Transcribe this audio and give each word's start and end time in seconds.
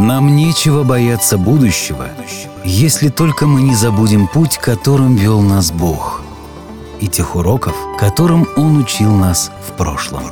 Нам 0.00 0.34
нечего 0.34 0.82
бояться 0.82 1.36
будущего, 1.36 2.08
если 2.64 3.10
только 3.10 3.46
мы 3.46 3.60
не 3.60 3.74
забудем 3.74 4.28
путь, 4.28 4.56
которым 4.56 5.14
вел 5.14 5.42
нас 5.42 5.70
Бог, 5.70 6.22
и 7.02 7.06
тех 7.06 7.36
уроков, 7.36 7.76
которым 7.98 8.48
Он 8.56 8.78
учил 8.78 9.14
нас 9.14 9.52
в 9.68 9.76
прошлом. 9.76 10.22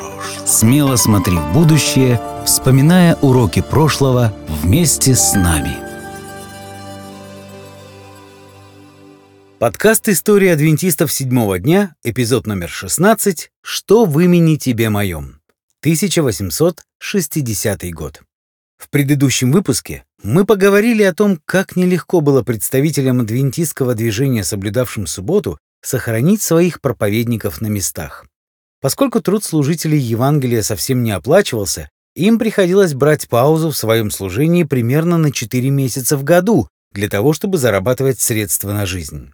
Смело 0.46 0.96
смотри 0.96 1.36
в 1.36 1.52
будущее, 1.52 2.18
вспоминая 2.46 3.16
уроки 3.16 3.60
прошлого 3.60 4.32
вместе 4.62 5.14
с 5.14 5.34
нами. 5.34 5.76
Подкаст 9.58 10.08
«История 10.08 10.54
адвентистов 10.54 11.12
седьмого 11.12 11.58
дня», 11.58 11.94
эпизод 12.02 12.46
номер 12.46 12.70
16 12.70 13.50
«Что 13.60 14.06
в 14.06 14.18
имени 14.18 14.56
тебе 14.56 14.88
моем?» 14.88 15.42
1860 15.82 17.90
год. 17.92 18.22
В 18.78 18.90
предыдущем 18.90 19.52
выпуске 19.52 20.04
мы 20.22 20.46
поговорили 20.46 21.02
о 21.02 21.12
том, 21.12 21.40
как 21.44 21.76
нелегко 21.76 22.20
было 22.20 22.42
представителям 22.42 23.20
адвентистского 23.20 23.94
движения, 23.94 24.44
соблюдавшим 24.44 25.06
субботу, 25.06 25.58
сохранить 25.82 26.42
своих 26.42 26.80
проповедников 26.80 27.60
на 27.60 27.66
местах. 27.66 28.24
Поскольку 28.80 29.20
труд 29.20 29.44
служителей 29.44 29.98
Евангелия 29.98 30.62
совсем 30.62 31.02
не 31.02 31.10
оплачивался, 31.10 31.90
им 32.14 32.38
приходилось 32.38 32.94
брать 32.94 33.28
паузу 33.28 33.70
в 33.70 33.76
своем 33.76 34.10
служении 34.10 34.64
примерно 34.64 35.18
на 35.18 35.32
4 35.32 35.70
месяца 35.70 36.16
в 36.16 36.24
году 36.24 36.68
для 36.92 37.08
того, 37.08 37.32
чтобы 37.32 37.58
зарабатывать 37.58 38.20
средства 38.20 38.72
на 38.72 38.86
жизнь. 38.86 39.32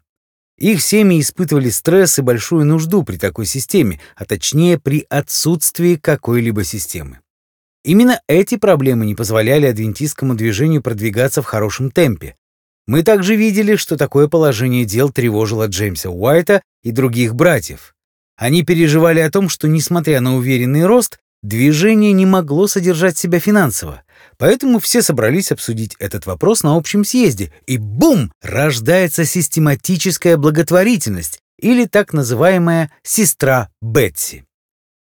Их 0.59 0.83
семьи 0.83 1.21
испытывали 1.21 1.69
стресс 1.69 2.19
и 2.19 2.23
большую 2.23 2.65
нужду 2.65 3.03
при 3.03 3.17
такой 3.17 3.47
системе, 3.47 4.01
а 4.17 4.25
точнее 4.25 4.79
при 4.79 5.05
отсутствии 5.09 5.97
какой-либо 5.97 6.65
системы. 6.65 7.21
Именно 7.85 8.21
эти 8.29 8.57
проблемы 8.57 9.05
не 9.05 9.15
позволяли 9.15 9.67
адвентистскому 9.67 10.35
движению 10.35 10.83
продвигаться 10.83 11.43
в 11.43 11.47
хорошем 11.47 11.91
темпе. 11.91 12.35
Мы 12.87 13.03
также 13.03 13.37
видели, 13.37 13.77
что 13.77 13.97
такое 13.97 14.27
положение 14.27 14.85
дел 14.85 15.11
тревожило 15.11 15.67
Джеймса 15.67 16.11
Уайта 16.11 16.63
и 16.83 16.91
других 16.91 17.35
братьев. 17.35 17.95
Они 18.37 18.63
переживали 18.63 19.21
о 19.21 19.31
том, 19.31 19.49
что, 19.49 19.69
несмотря 19.69 20.21
на 20.21 20.37
уверенный 20.37 20.87
рост, 20.87 21.19
движение 21.43 22.13
не 22.13 22.27
могло 22.27 22.67
содержать 22.67 23.17
себя 23.19 23.39
финансово. 23.39 24.03
Поэтому 24.39 24.81
все 24.81 25.03
собрались 25.03 25.53
обсудить 25.53 25.95
этот 25.99 26.27
вопрос 26.27 26.63
на 26.63 26.77
общем 26.77 27.05
съезде, 27.05 27.53
и 27.67 27.77
бум! 27.77 28.33
Рождается 28.43 29.25
систематическая 29.25 30.37
благотворительность, 30.37 31.39
или 31.61 31.85
так 31.85 32.13
называемая 32.13 32.91
«сестра 33.03 33.71
Бетси». 33.81 34.45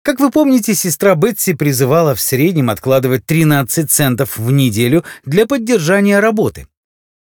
Как 0.08 0.20
вы 0.20 0.30
помните, 0.30 0.74
сестра 0.74 1.14
Бетси 1.16 1.52
призывала 1.52 2.14
в 2.14 2.20
среднем 2.22 2.70
откладывать 2.70 3.26
13 3.26 3.90
центов 3.90 4.38
в 4.38 4.50
неделю 4.50 5.04
для 5.26 5.46
поддержания 5.46 6.18
работы. 6.18 6.66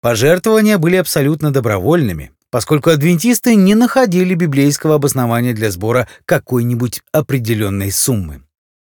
Пожертвования 0.03 0.79
были 0.79 0.95
абсолютно 0.95 1.53
добровольными, 1.53 2.31
поскольку 2.49 2.91
адвентисты 2.91 3.57
не 3.57 3.75
находили 3.75 4.37
библейского 4.37 4.95
обоснования 4.95 5.53
для 5.53 5.73
сбора 5.73 6.07
какой-нибудь 6.27 7.03
определенной 7.11 7.91
суммы. 7.91 8.43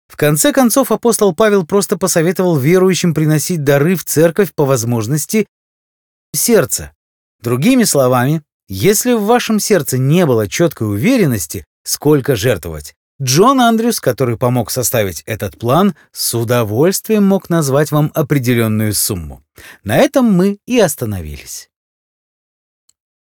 В 0.08 0.18
конце 0.18 0.52
концов 0.52 0.92
апостол 0.92 1.34
Павел 1.34 1.64
просто 1.64 1.96
посоветовал 1.96 2.58
верующим 2.58 3.14
приносить 3.14 3.64
дары 3.64 3.96
в 3.96 4.04
церковь 4.04 4.52
по 4.54 4.66
возможности 4.66 5.46
сердца. 6.34 6.92
Другими 7.40 7.84
словами, 7.84 8.42
если 8.68 9.14
в 9.14 9.22
вашем 9.22 9.58
сердце 9.58 9.96
не 9.96 10.26
было 10.26 10.48
четкой 10.48 10.90
уверенности, 10.90 11.64
сколько 11.82 12.36
жертвовать, 12.36 12.94
Джон 13.20 13.60
Андрюс, 13.60 13.98
который 14.00 14.36
помог 14.36 14.70
составить 14.70 15.22
этот 15.26 15.58
план, 15.58 15.94
с 16.12 16.34
удовольствием 16.34 17.24
мог 17.24 17.48
назвать 17.48 17.90
вам 17.90 18.12
определенную 18.14 18.92
сумму. 18.92 19.42
На 19.84 19.96
этом 19.96 20.30
мы 20.30 20.58
и 20.66 20.78
остановились. 20.78 21.70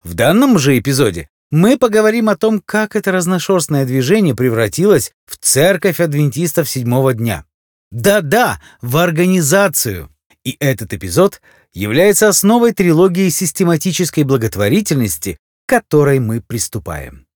В 0.04 0.14
данном 0.14 0.60
же 0.60 0.78
эпизоде 0.78 1.30
мы 1.52 1.78
поговорим 1.78 2.28
о 2.28 2.36
том, 2.36 2.62
как 2.66 2.98
это 2.98 3.14
разношерстное 3.14 3.86
движение 3.86 4.36
превратилось 4.36 5.14
в 5.26 5.38
церковь 5.38 6.02
адвентистов 6.02 6.70
седьмого 6.70 7.14
дня. 7.14 7.46
Да-да, 7.90 8.62
в 8.82 8.98
организацию. 8.98 10.10
И 10.44 10.58
этот 10.60 10.94
эпизод 10.94 11.42
является 11.74 12.28
основой 12.28 12.74
трилогии 12.74 13.30
систематической 13.30 14.24
благотворительности, 14.24 15.38
к 15.66 15.70
которой 15.70 16.20
мы 16.20 16.42
приступаем. 16.42 17.27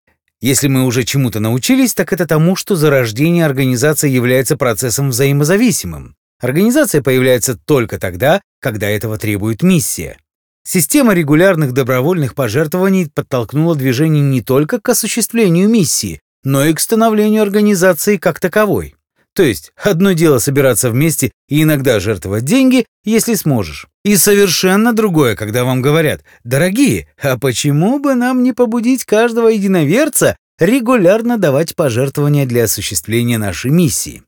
Если 0.41 0.67
мы 0.67 0.85
уже 0.85 1.03
чему-то 1.03 1.39
научились, 1.39 1.93
так 1.93 2.11
это 2.11 2.25
тому, 2.25 2.55
что 2.55 2.75
зарождение 2.75 3.45
организации 3.45 4.09
является 4.09 4.57
процессом 4.57 5.11
взаимозависимым. 5.11 6.15
Организация 6.39 7.03
появляется 7.03 7.55
только 7.55 7.99
тогда, 7.99 8.41
когда 8.59 8.89
этого 8.89 9.19
требует 9.19 9.61
миссия. 9.61 10.17
Система 10.63 11.13
регулярных 11.13 11.73
добровольных 11.73 12.33
пожертвований 12.33 13.09
подтолкнула 13.13 13.75
движение 13.75 14.23
не 14.23 14.41
только 14.41 14.81
к 14.81 14.89
осуществлению 14.89 15.69
миссии, 15.69 16.19
но 16.43 16.65
и 16.65 16.73
к 16.73 16.79
становлению 16.79 17.43
организации 17.43 18.17
как 18.17 18.39
таковой. 18.39 18.95
То 19.33 19.43
есть, 19.43 19.71
одно 19.81 20.11
дело 20.11 20.39
собираться 20.39 20.89
вместе 20.89 21.31
и 21.47 21.63
иногда 21.63 21.99
жертвовать 21.99 22.43
деньги, 22.43 22.85
если 23.05 23.35
сможешь. 23.35 23.87
И 24.03 24.17
совершенно 24.17 24.93
другое, 24.93 25.35
когда 25.35 25.63
вам 25.63 25.81
говорят, 25.81 26.23
дорогие, 26.43 27.07
а 27.21 27.37
почему 27.37 27.99
бы 27.99 28.15
нам 28.15 28.43
не 28.43 28.51
побудить 28.51 29.05
каждого 29.05 29.47
единоверца 29.47 30.35
регулярно 30.59 31.37
давать 31.37 31.75
пожертвования 31.75 32.45
для 32.45 32.65
осуществления 32.65 33.37
нашей 33.37 33.71
миссии? 33.71 34.23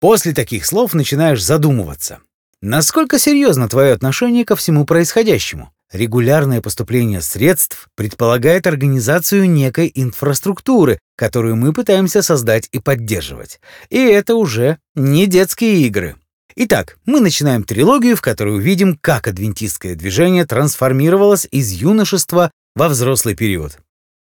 После 0.00 0.32
таких 0.32 0.66
слов 0.66 0.94
начинаешь 0.94 1.42
задумываться. 1.42 2.18
Насколько 2.60 3.18
серьезно 3.18 3.68
твое 3.68 3.92
отношение 3.92 4.44
ко 4.44 4.56
всему 4.56 4.84
происходящему? 4.84 5.70
Регулярное 5.94 6.60
поступление 6.60 7.20
средств 7.20 7.86
предполагает 7.94 8.66
организацию 8.66 9.48
некой 9.48 9.92
инфраструктуры, 9.94 10.98
которую 11.16 11.54
мы 11.54 11.72
пытаемся 11.72 12.20
создать 12.20 12.68
и 12.72 12.80
поддерживать. 12.80 13.60
И 13.90 13.98
это 13.98 14.34
уже 14.34 14.78
не 14.96 15.28
детские 15.28 15.82
игры. 15.82 16.16
Итак, 16.56 16.98
мы 17.06 17.20
начинаем 17.20 17.62
трилогию, 17.62 18.16
в 18.16 18.22
которой 18.22 18.56
увидим, 18.56 18.98
как 19.00 19.28
адвентистское 19.28 19.94
движение 19.94 20.44
трансформировалось 20.44 21.46
из 21.52 21.70
юношества 21.70 22.50
во 22.74 22.88
взрослый 22.88 23.36
период. 23.36 23.78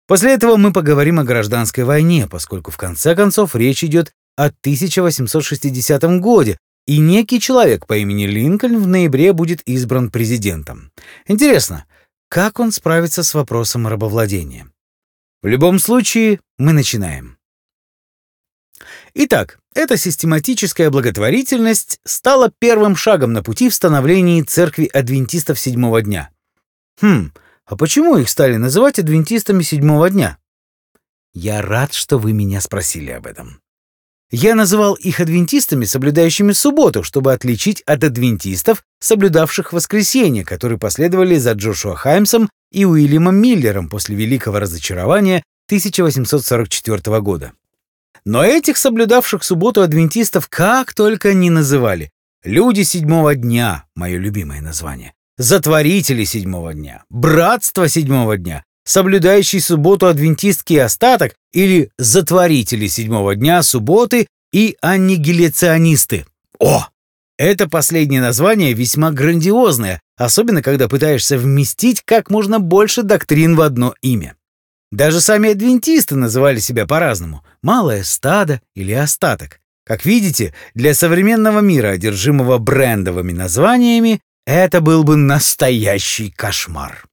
После 0.09 0.35
этого 0.35 0.57
мы 0.57 0.73
поговорим 0.73 1.21
о 1.21 1.25
гражданской 1.25 1.85
войне, 1.85 2.27
поскольку 2.29 2.73
в 2.73 2.77
конце 2.79 3.15
концов 3.15 3.55
речь 3.55 3.85
идет 3.85 4.11
о 4.37 4.47
1860 4.47 6.03
годе, 6.19 6.59
и 6.91 6.99
некий 6.99 7.39
человек 7.39 7.87
по 7.87 7.97
имени 7.97 8.27
Линкольн 8.27 8.83
в 8.83 8.89
ноябре 8.89 9.33
будет 9.33 9.63
избран 9.63 10.11
президентом. 10.11 10.91
Интересно, 11.29 11.87
как 12.29 12.59
он 12.59 12.73
справится 12.73 13.23
с 13.23 13.33
вопросом 13.33 13.87
рабовладения? 13.87 14.69
В 15.41 15.47
любом 15.47 15.79
случае, 15.79 16.41
мы 16.59 16.73
начинаем. 16.73 17.39
Итак, 19.15 19.61
эта 19.73 19.97
систематическая 19.97 20.91
благотворительность 20.91 22.01
стала 22.05 22.53
первым 22.59 22.97
шагом 22.97 23.35
на 23.35 23.45
пути 23.45 23.69
в 23.69 23.75
становлении 23.75 24.43
церкви 24.43 24.87
адвентистов 24.93 25.61
седьмого 25.61 26.03
дня. 26.03 26.31
Хм, 27.01 27.31
а 27.67 27.77
почему 27.77 28.17
их 28.17 28.29
стали 28.29 28.57
называть 28.57 28.99
адвентистами 28.99 29.63
седьмого 29.63 30.11
дня? 30.11 30.39
Я 31.35 31.63
рад, 31.63 31.93
что 31.93 32.19
вы 32.19 32.33
меня 32.33 32.61
спросили 32.61 33.13
об 33.13 33.29
этом. 33.29 33.61
Я 34.31 34.55
называл 34.55 34.95
их 34.95 35.19
адвентистами, 35.19 35.85
соблюдающими 35.85 36.53
субботу, 36.53 37.03
чтобы 37.03 37.33
отличить 37.33 37.83
от 37.83 38.05
адвентистов, 38.05 38.85
соблюдавших 39.01 39.73
воскресенье, 39.73 40.45
которые 40.45 40.79
последовали 40.79 41.37
за 41.37 41.53
Джошуа 41.53 41.97
Хаймсом 41.97 42.49
и 42.71 42.85
Уильямом 42.85 43.37
Миллером 43.37 43.89
после 43.89 44.15
Великого 44.15 44.61
разочарования 44.61 45.43
1844 45.67 47.21
года. 47.21 47.53
Но 48.25 48.45
этих 48.45 48.77
соблюдавших 48.77 49.43
субботу 49.43 49.83
адвентистов 49.83 50.49
как 50.49 50.95
только 50.95 51.35
не 51.35 51.51
называли. 51.51 52.11
Люди 52.45 52.83
седьмого 52.83 53.35
дня— 53.35 53.85
мое 53.97 54.19
любимое 54.19 54.61
название. 54.61 55.13
Затворители 55.39 56.25
седьмого 56.25 56.73
дня, 56.75 57.03
братство 57.11 57.89
седьмого 57.89 58.37
дня, 58.37 58.63
соблюдающий 58.85 59.61
субботу 59.61 60.07
адвентистский 60.07 60.81
остаток 60.83 61.35
или 61.53 61.91
затворители 61.99 62.87
седьмого 62.87 63.35
дня 63.37 63.63
субботы 63.63 64.27
и 64.53 64.77
аннигиляционисты. 64.81 66.27
О! 66.59 66.87
Это 67.39 67.69
последнее 67.69 68.21
название 68.21 68.75
весьма 68.75 69.13
грандиозное, 69.13 70.03
особенно 70.17 70.63
когда 70.63 70.89
пытаешься 70.89 71.39
вместить 71.39 72.03
как 72.05 72.29
можно 72.31 72.61
больше 72.61 73.03
доктрин 73.03 73.57
в 73.57 73.63
одно 73.63 73.95
имя. 74.03 74.37
Даже 74.93 75.21
сами 75.21 75.51
адвентисты 75.51 76.17
называли 76.17 76.59
себя 76.59 76.87
по-разному— 76.87 77.43
малое 77.63 78.03
стадо 78.03 78.61
или 78.75 78.93
остаток. 78.93 79.61
Как 79.87 80.05
видите, 80.05 80.55
для 80.75 80.95
современного 80.95 81.61
мира, 81.61 81.89
одержимого 81.89 82.59
брендовыми 82.59 83.33
названиями, 83.33 84.21
это 84.47 84.81
был 84.81 85.05
бы 85.05 85.17
настоящий 85.17 86.31
кошмар. 86.31 87.05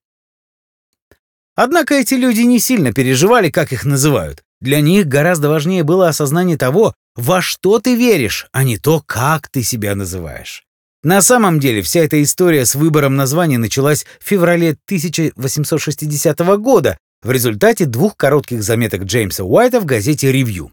Однако 1.57 1.95
эти 1.95 2.13
люди 2.13 2.41
не 2.41 2.59
сильно 2.59 2.93
переживали, 2.93 3.49
как 3.49 3.73
их 3.73 3.83
называют. 3.83 4.43
Для 4.61 4.79
них 4.79 5.07
гораздо 5.07 5.49
важнее 5.49 5.83
было 5.83 6.07
осознание 6.07 6.55
того, 6.55 6.93
во 7.15 7.41
что 7.41 7.79
ты 7.79 7.95
веришь, 7.95 8.47
а 8.51 8.63
не 8.63 8.77
то, 8.77 9.01
как 9.03 9.49
ты 9.49 9.63
себя 9.63 9.95
называешь. 9.95 10.63
На 11.03 11.19
самом 11.21 11.59
деле 11.59 11.81
вся 11.81 12.01
эта 12.01 12.21
история 12.21 12.63
с 12.63 12.75
выбором 12.75 13.15
названия 13.15 13.57
началась 13.57 14.05
в 14.19 14.23
феврале 14.23 14.77
1860 14.85 16.39
года 16.59 16.99
в 17.23 17.31
результате 17.31 17.85
двух 17.85 18.15
коротких 18.15 18.61
заметок 18.61 19.03
Джеймса 19.03 19.43
Уайта 19.43 19.79
в 19.79 19.85
газете 19.85 20.31
«Ревью». 20.31 20.71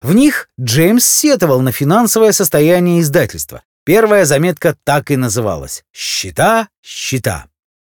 В 0.00 0.14
них 0.14 0.48
Джеймс 0.58 1.04
сетовал 1.04 1.60
на 1.60 1.72
финансовое 1.72 2.32
состояние 2.32 3.02
издательства. 3.02 3.62
Первая 3.84 4.24
заметка 4.24 4.76
так 4.84 5.10
и 5.10 5.16
называлась 5.16 5.84
«Счета, 5.92 6.68
счета». 6.82 7.51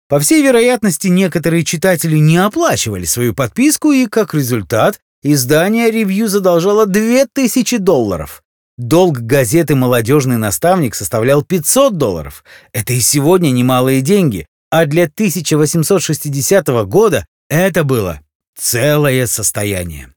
По 0.09 0.19
всей 0.19 0.41
вероятности, 0.41 1.07
некоторые 1.07 1.63
читатели 1.63 2.17
не 2.17 2.37
оплачивали 2.37 3.05
свою 3.05 3.35
подписку, 3.35 3.91
и, 3.91 4.07
как 4.07 4.33
результат, 4.33 4.99
издание 5.21 5.91
«Ревью» 5.91 6.27
задолжало 6.27 6.87
2000 6.87 7.77
долларов. 7.77 8.41
Долг 8.79 9.19
газеты 9.19 9.75
«Молодежный 9.75 10.37
наставник» 10.37 10.95
составлял 10.95 11.43
500 11.43 11.95
долларов. 11.97 12.43
Это 12.73 12.93
и 12.93 12.99
сегодня 12.99 13.51
немалые 13.51 14.01
деньги, 14.01 14.47
а 14.71 14.87
для 14.87 15.03
1860 15.03 16.67
года 16.87 17.27
это 17.47 17.83
было 17.83 18.19
целое 18.57 19.27
состояние. 19.27 20.11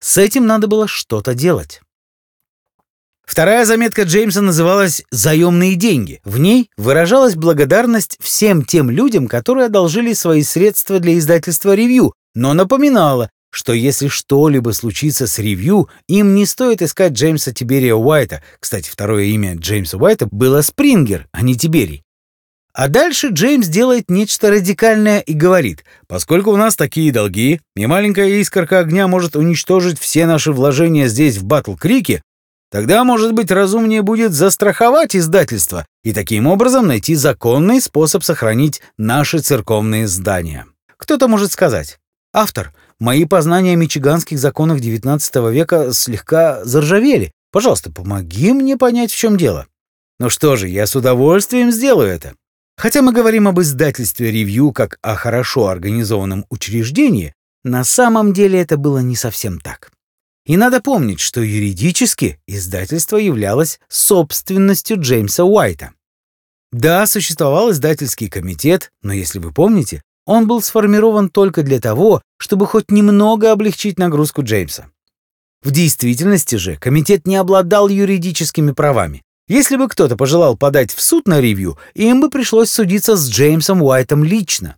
С 0.00 0.16
этим 0.16 0.46
надо 0.46 0.68
было 0.68 0.88
что-то 0.88 1.34
делать. 1.34 1.82
Вторая 3.28 3.66
заметка 3.66 4.04
Джеймса 4.04 4.40
называлась 4.40 5.04
«Заемные 5.10 5.74
деньги». 5.74 6.22
В 6.24 6.38
ней 6.40 6.70
выражалась 6.78 7.34
благодарность 7.34 8.16
всем 8.22 8.64
тем 8.64 8.88
людям, 8.88 9.28
которые 9.28 9.66
одолжили 9.66 10.14
свои 10.14 10.42
средства 10.42 10.98
для 10.98 11.18
издательства 11.18 11.74
«Ревью», 11.74 12.14
но 12.34 12.54
напоминала, 12.54 13.28
что 13.50 13.74
если 13.74 14.08
что-либо 14.08 14.70
случится 14.70 15.26
с 15.26 15.38
ревью, 15.38 15.90
им 16.08 16.34
не 16.34 16.46
стоит 16.46 16.80
искать 16.80 17.12
Джеймса 17.12 17.52
Тиберия 17.52 17.94
Уайта. 17.94 18.42
Кстати, 18.60 18.88
второе 18.88 19.24
имя 19.24 19.56
Джеймса 19.56 19.98
Уайта 19.98 20.26
было 20.30 20.62
Спрингер, 20.62 21.28
а 21.30 21.42
не 21.42 21.54
Тиберий. 21.54 22.04
А 22.72 22.88
дальше 22.88 23.28
Джеймс 23.30 23.66
делает 23.66 24.08
нечто 24.08 24.50
радикальное 24.50 25.20
и 25.20 25.34
говорит, 25.34 25.84
поскольку 26.06 26.52
у 26.52 26.56
нас 26.56 26.76
такие 26.76 27.12
долги, 27.12 27.60
и 27.76 27.86
маленькая 27.86 28.28
искорка 28.40 28.78
огня 28.78 29.06
может 29.06 29.36
уничтожить 29.36 29.98
все 29.98 30.24
наши 30.24 30.50
вложения 30.50 31.08
здесь 31.08 31.36
в 31.36 31.44
Батл-Крике, 31.44 32.22
тогда, 32.70 33.04
может 33.04 33.32
быть, 33.32 33.50
разумнее 33.50 34.02
будет 34.02 34.32
застраховать 34.32 35.16
издательство 35.16 35.86
и 36.04 36.12
таким 36.12 36.46
образом 36.46 36.86
найти 36.86 37.14
законный 37.14 37.80
способ 37.80 38.22
сохранить 38.22 38.80
наши 38.96 39.40
церковные 39.40 40.06
здания. 40.06 40.66
Кто-то 40.96 41.28
может 41.28 41.52
сказать, 41.52 41.98
автор, 42.32 42.72
Мои 43.00 43.26
познания 43.26 43.74
о 43.74 43.76
мичиганских 43.76 44.40
законах 44.40 44.80
XIX 44.80 45.52
века 45.52 45.92
слегка 45.92 46.64
заржавели. 46.64 47.30
Пожалуйста, 47.52 47.92
помоги 47.92 48.52
мне 48.52 48.76
понять, 48.76 49.12
в 49.12 49.16
чем 49.16 49.36
дело. 49.36 49.68
Ну 50.18 50.28
что 50.30 50.56
же, 50.56 50.68
я 50.68 50.84
с 50.84 50.96
удовольствием 50.96 51.70
сделаю 51.70 52.08
это. 52.08 52.34
Хотя 52.76 53.02
мы 53.02 53.12
говорим 53.12 53.46
об 53.46 53.60
издательстве 53.60 54.32
«Ревью» 54.32 54.72
как 54.72 54.98
о 55.00 55.14
хорошо 55.14 55.68
организованном 55.68 56.44
учреждении, 56.50 57.34
на 57.62 57.84
самом 57.84 58.32
деле 58.32 58.60
это 58.60 58.76
было 58.76 58.98
не 58.98 59.14
совсем 59.14 59.60
так. 59.60 59.92
И 60.48 60.56
надо 60.56 60.80
помнить, 60.80 61.20
что 61.20 61.42
юридически 61.42 62.40
издательство 62.46 63.18
являлось 63.18 63.78
собственностью 63.88 64.98
Джеймса 64.98 65.44
Уайта. 65.44 65.92
Да, 66.72 67.06
существовал 67.06 67.70
издательский 67.70 68.30
комитет, 68.30 68.90
но 69.02 69.12
если 69.12 69.40
вы 69.40 69.52
помните, 69.52 70.02
он 70.24 70.46
был 70.46 70.62
сформирован 70.62 71.28
только 71.28 71.62
для 71.62 71.80
того, 71.80 72.22
чтобы 72.38 72.66
хоть 72.66 72.90
немного 72.90 73.52
облегчить 73.52 73.98
нагрузку 73.98 74.42
Джеймса. 74.42 74.90
В 75.62 75.70
действительности 75.70 76.56
же 76.56 76.76
комитет 76.76 77.26
не 77.26 77.36
обладал 77.36 77.88
юридическими 77.88 78.72
правами. 78.72 79.22
Если 79.48 79.76
бы 79.76 79.86
кто-то 79.86 80.16
пожелал 80.16 80.56
подать 80.56 80.94
в 80.94 81.02
суд 81.02 81.28
на 81.28 81.42
ревью, 81.42 81.78
им 81.92 82.22
бы 82.22 82.30
пришлось 82.30 82.70
судиться 82.70 83.16
с 83.16 83.28
Джеймсом 83.28 83.82
Уайтом 83.82 84.24
лично. 84.24 84.76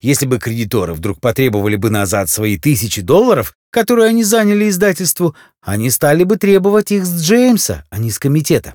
Если 0.00 0.26
бы 0.26 0.40
кредиторы 0.40 0.94
вдруг 0.94 1.20
потребовали 1.20 1.76
бы 1.76 1.90
назад 1.90 2.28
свои 2.28 2.58
тысячи 2.58 3.02
долларов, 3.02 3.54
которые 3.72 4.10
они 4.10 4.22
заняли 4.22 4.68
издательству, 4.68 5.34
они 5.60 5.90
стали 5.90 6.22
бы 6.22 6.36
требовать 6.36 6.92
их 6.92 7.04
с 7.04 7.22
Джеймса, 7.22 7.84
а 7.90 7.98
не 7.98 8.10
с 8.10 8.18
комитета. 8.20 8.74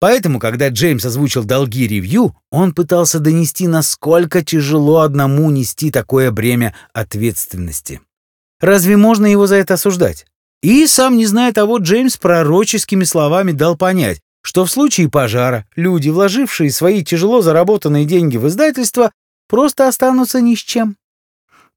Поэтому, 0.00 0.38
когда 0.38 0.68
Джеймс 0.68 1.04
озвучил 1.04 1.44
долги 1.44 1.86
ревью, 1.86 2.36
он 2.50 2.74
пытался 2.74 3.20
донести, 3.20 3.66
насколько 3.68 4.44
тяжело 4.44 4.98
одному 5.00 5.50
нести 5.50 5.90
такое 5.90 6.30
бремя 6.30 6.74
ответственности. 6.92 8.02
Разве 8.60 8.96
можно 8.96 9.24
его 9.24 9.46
за 9.46 9.56
это 9.56 9.74
осуждать? 9.74 10.26
И, 10.62 10.86
сам 10.86 11.16
не 11.16 11.26
зная 11.26 11.52
того, 11.52 11.78
Джеймс 11.78 12.16
пророческими 12.16 13.04
словами 13.04 13.52
дал 13.52 13.76
понять, 13.76 14.20
что 14.42 14.64
в 14.64 14.70
случае 14.70 15.08
пожара 15.08 15.66
люди, 15.76 16.10
вложившие 16.10 16.70
свои 16.70 17.02
тяжело 17.04 17.40
заработанные 17.40 18.04
деньги 18.04 18.36
в 18.36 18.48
издательство, 18.48 19.12
просто 19.48 19.88
останутся 19.88 20.40
ни 20.40 20.54
с 20.54 20.58
чем. 20.58 20.96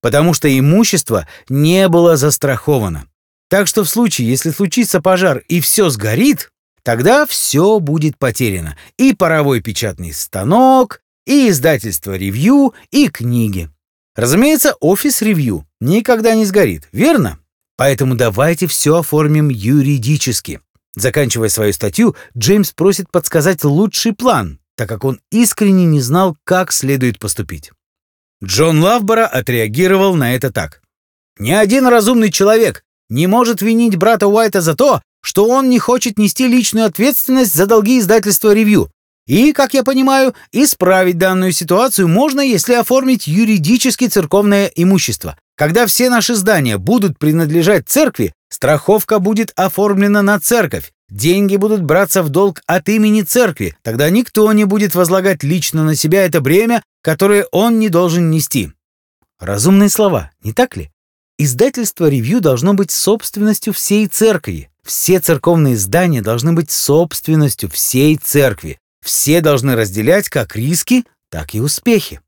Потому 0.07 0.33
что 0.33 0.47
имущество 0.47 1.27
не 1.49 1.89
было 1.89 2.15
застраховано. 2.15 3.07
Так 3.49 3.67
что 3.67 3.83
в 3.83 3.89
случае, 3.89 4.29
если 4.29 4.51
случится 4.51 5.01
пожар 5.01 5.39
и 5.49 5.59
все 5.59 5.89
сгорит, 5.89 6.49
Тогда 6.87 7.25
все 7.25 7.81
будет 7.81 8.17
потеряно. 8.17 8.77
И 8.97 9.13
паровой 9.13 9.59
печатный 9.59 10.13
станок, 10.13 11.01
и 11.25 11.49
издательство 11.49 12.15
ревью, 12.15 12.73
и 12.91 13.09
книги. 13.09 13.69
Разумеется, 14.15 14.73
офис 14.79 15.21
ревью 15.21 15.67
никогда 15.81 16.33
не 16.33 16.45
сгорит, 16.45 16.87
верно? 16.93 17.39
Поэтому 17.75 18.15
давайте 18.15 18.67
все 18.67 18.99
оформим 18.99 19.49
юридически. 19.49 20.61
Заканчивая 20.95 21.49
свою 21.49 21.73
статью, 21.73 22.15
Джеймс 22.37 22.71
просит 22.71 23.11
подсказать 23.11 23.65
лучший 23.65 24.13
план, 24.13 24.61
так 24.77 24.87
как 24.87 25.03
он 25.03 25.19
искренне 25.29 25.83
не 25.83 25.99
знал, 25.99 26.37
как 26.45 26.71
следует 26.71 27.19
поступить. 27.19 27.71
Джон 28.43 28.81
Лавбора 28.81 29.25
отреагировал 29.25 30.15
на 30.15 30.35
это 30.35 30.51
так. 30.51 30.81
«Ни 31.39 31.51
один 31.51 31.87
разумный 31.87 32.31
человек 32.31 32.83
не 33.09 33.27
может 33.27 33.61
винить 33.61 33.95
брата 33.95 34.27
Уайта 34.27 34.61
за 34.61 34.75
то, 34.75 35.01
что 35.23 35.47
он 35.47 35.69
не 35.69 35.79
хочет 35.79 36.17
нести 36.17 36.47
личную 36.47 36.85
ответственность 36.85 37.55
за 37.55 37.65
долги 37.65 37.99
издательства 37.99 38.53
«Ревью». 38.53 38.91
И, 39.27 39.51
как 39.51 39.73
я 39.73 39.83
понимаю, 39.83 40.33
исправить 40.51 41.17
данную 41.17 41.51
ситуацию 41.51 42.07
можно, 42.07 42.39
если 42.39 42.73
оформить 42.75 43.27
юридически 43.27 44.07
церковное 44.07 44.67
имущество. 44.67 45.37
Когда 45.57 45.85
все 45.85 46.09
наши 46.09 46.35
здания 46.35 46.77
будут 46.77 47.19
принадлежать 47.19 47.89
церкви, 47.89 48.33
страховка 48.49 49.19
будет 49.19 49.51
оформлена 49.55 50.21
на 50.21 50.39
церковь. 50.39 50.93
Деньги 51.09 51.55
будут 51.55 51.83
браться 51.83 52.21
в 52.21 52.29
долг 52.29 52.61
от 52.65 52.89
имени 52.89 53.21
церкви. 53.21 53.77
Тогда 53.81 54.09
никто 54.09 54.51
не 54.51 54.65
будет 54.65 54.93
возлагать 54.93 55.43
лично 55.43 55.83
на 55.83 55.95
себя 55.95 56.25
это 56.25 56.41
бремя, 56.41 56.83
которое 57.01 57.45
он 57.51 57.79
не 57.79 57.89
должен 57.89 58.29
нести. 58.29 58.73
Разумные 59.39 59.89
слова, 59.89 60.31
не 60.41 60.51
так 60.51 60.75
ли? 60.75 60.91
Издательство 61.37 62.09
«Ревью» 62.09 62.41
должно 62.41 62.73
быть 62.73 62.91
собственностью 62.91 63.71
всей 63.71 64.07
церкви. 64.07 64.69
Все 64.83 65.19
церковные 65.19 65.77
здания 65.77 66.21
должны 66.21 66.53
быть 66.53 66.71
собственностью 66.71 67.69
всей 67.69 68.17
церкви. 68.17 68.79
Все 69.05 69.41
должны 69.41 69.75
разделять 69.75 70.29
как 70.29 70.55
риски, 70.55 71.05
так 71.29 71.53
и 71.53 71.61
успехи. 71.61 72.21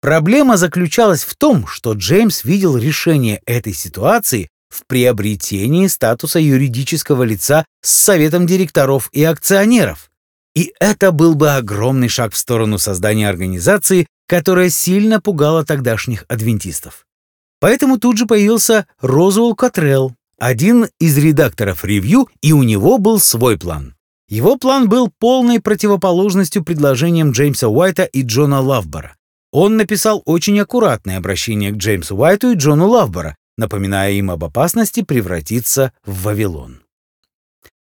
Проблема 0.00 0.56
заключалась 0.56 1.24
в 1.24 1.34
том, 1.36 1.66
что 1.66 1.92
Джеймс 1.92 2.44
видел 2.44 2.76
решение 2.76 3.42
этой 3.44 3.72
ситуации 3.72 4.48
в 4.68 4.86
приобретении 4.86 5.86
статуса 5.86 6.38
юридического 6.38 7.22
лица 7.22 7.64
с 7.82 7.90
советом 7.90 8.46
директоров 8.46 9.08
и 9.12 9.22
акционеров. 9.24 10.10
И 10.54 10.72
это 10.80 11.12
был 11.12 11.34
бы 11.34 11.50
огромный 11.50 12.08
шаг 12.08 12.32
в 12.32 12.36
сторону 12.36 12.78
создания 12.78 13.28
организации, 13.28 14.06
которая 14.26 14.70
сильно 14.70 15.20
пугала 15.20 15.64
тогдашних 15.64 16.24
адвентистов. 16.28 17.06
Поэтому 17.60 17.98
тут 17.98 18.18
же 18.18 18.26
появился 18.26 18.86
Розуэлл 19.00 19.54
Котрелл, 19.54 20.14
один 20.38 20.88
из 20.98 21.16
редакторов 21.18 21.84
ревью, 21.84 22.28
и 22.42 22.52
у 22.52 22.62
него 22.62 22.98
был 22.98 23.18
свой 23.20 23.58
план. 23.58 23.94
Его 24.28 24.56
план 24.56 24.88
был 24.88 25.10
полной 25.18 25.60
противоположностью 25.60 26.64
предложениям 26.64 27.30
Джеймса 27.30 27.68
Уайта 27.68 28.04
и 28.04 28.22
Джона 28.22 28.60
Лавбора. 28.60 29.16
Он 29.52 29.76
написал 29.76 30.22
очень 30.26 30.58
аккуратное 30.60 31.16
обращение 31.16 31.70
к 31.70 31.76
Джеймсу 31.76 32.16
Уайту 32.16 32.50
и 32.50 32.56
Джону 32.56 32.88
Лавбора, 32.88 33.36
напоминая 33.56 34.12
им 34.12 34.30
об 34.30 34.44
опасности 34.44 35.02
превратиться 35.02 35.92
в 36.04 36.22
Вавилон. 36.22 36.82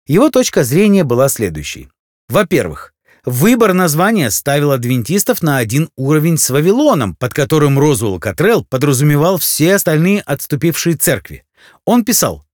Его 0.07 0.31
точка 0.31 0.63
зрения 0.63 1.05
была 1.05 1.29
следующей. 1.29 1.89
Во-первых, 2.29 2.95
выбор 3.25 3.73
названия 3.73 4.31
ставил 4.31 4.71
адвентистов 4.73 5.43
на 5.43 5.59
один 5.59 5.91
уровень 5.97 6.39
с 6.39 6.49
Вавилоном, 6.51 7.15
под 7.17 7.35
которым 7.35 7.79
Розуэлл 7.79 8.21
Котрелл 8.21 8.65
подразумевал 8.65 9.39
все 9.39 9.75
остальные 9.75 10.21
отступившие 10.21 10.97
церкви. 10.97 11.45
Он 11.85 12.05
писал, 12.05 12.45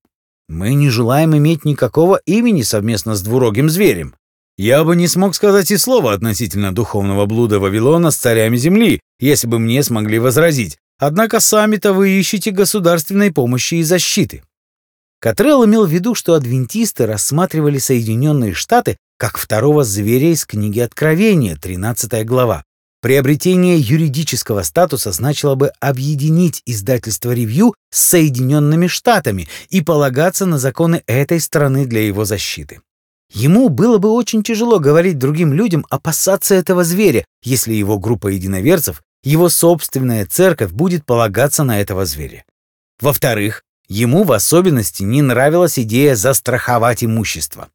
«Мы 0.48 0.74
не 0.74 0.88
желаем 0.88 1.36
иметь 1.36 1.64
никакого 1.64 2.20
имени 2.24 2.62
совместно 2.62 3.14
с 3.14 3.22
двурогим 3.22 3.68
зверем. 3.68 4.14
Я 4.58 4.84
бы 4.84 4.96
не 4.96 5.08
смог 5.08 5.34
сказать 5.34 5.70
и 5.70 5.76
слова 5.76 6.12
относительно 6.12 6.74
духовного 6.74 7.26
блуда 7.26 7.58
Вавилона 7.58 8.10
с 8.10 8.16
царями 8.16 8.56
земли, 8.56 9.00
если 9.18 9.46
бы 9.46 9.58
мне 9.58 9.82
смогли 9.82 10.18
возразить. 10.18 10.78
Однако 11.04 11.40
сами-то 11.40 11.94
вы 11.94 12.10
ищете 12.10 12.52
государственной 12.52 13.32
помощи 13.32 13.74
и 13.74 13.82
защиты». 13.82 14.44
Катрелл 15.18 15.64
имел 15.66 15.84
в 15.84 15.90
виду, 15.90 16.14
что 16.14 16.34
адвентисты 16.34 17.06
рассматривали 17.06 17.78
Соединенные 17.78 18.54
Штаты 18.54 18.96
как 19.18 19.36
второго 19.36 19.82
зверя 19.82 20.32
из 20.32 20.46
книги 20.46 20.78
Откровения, 20.78 21.56
13 21.56 22.24
глава. 22.24 22.62
Приобретение 23.00 23.80
юридического 23.80 24.62
статуса 24.62 25.10
значило 25.10 25.56
бы 25.56 25.72
объединить 25.80 26.62
издательство 26.66 27.32
«Ревью» 27.32 27.74
с 27.90 27.98
Соединенными 27.98 28.86
Штатами 28.86 29.48
и 29.70 29.80
полагаться 29.80 30.46
на 30.46 30.56
законы 30.56 31.02
этой 31.08 31.40
страны 31.40 31.84
для 31.84 32.06
его 32.06 32.24
защиты. 32.24 32.80
Ему 33.32 33.70
было 33.70 33.98
бы 33.98 34.10
очень 34.10 34.44
тяжело 34.44 34.78
говорить 34.78 35.18
другим 35.18 35.52
людям 35.52 35.84
опасаться 35.90 36.54
этого 36.54 36.84
зверя, 36.84 37.24
если 37.42 37.72
его 37.72 37.98
группа 37.98 38.28
единоверцев, 38.28 39.02
его 39.22 39.48
собственная 39.48 40.26
церковь 40.26 40.72
будет 40.72 41.04
полагаться 41.04 41.64
на 41.64 41.80
этого 41.80 42.04
зверя. 42.04 42.44
Во-вторых, 43.00 43.64
ему 43.88 44.24
в 44.24 44.32
особенности 44.32 45.02
не 45.02 45.22
нравилась 45.22 45.78
идея 45.78 46.14
застраховать 46.14 47.04
имущество. 47.04 47.68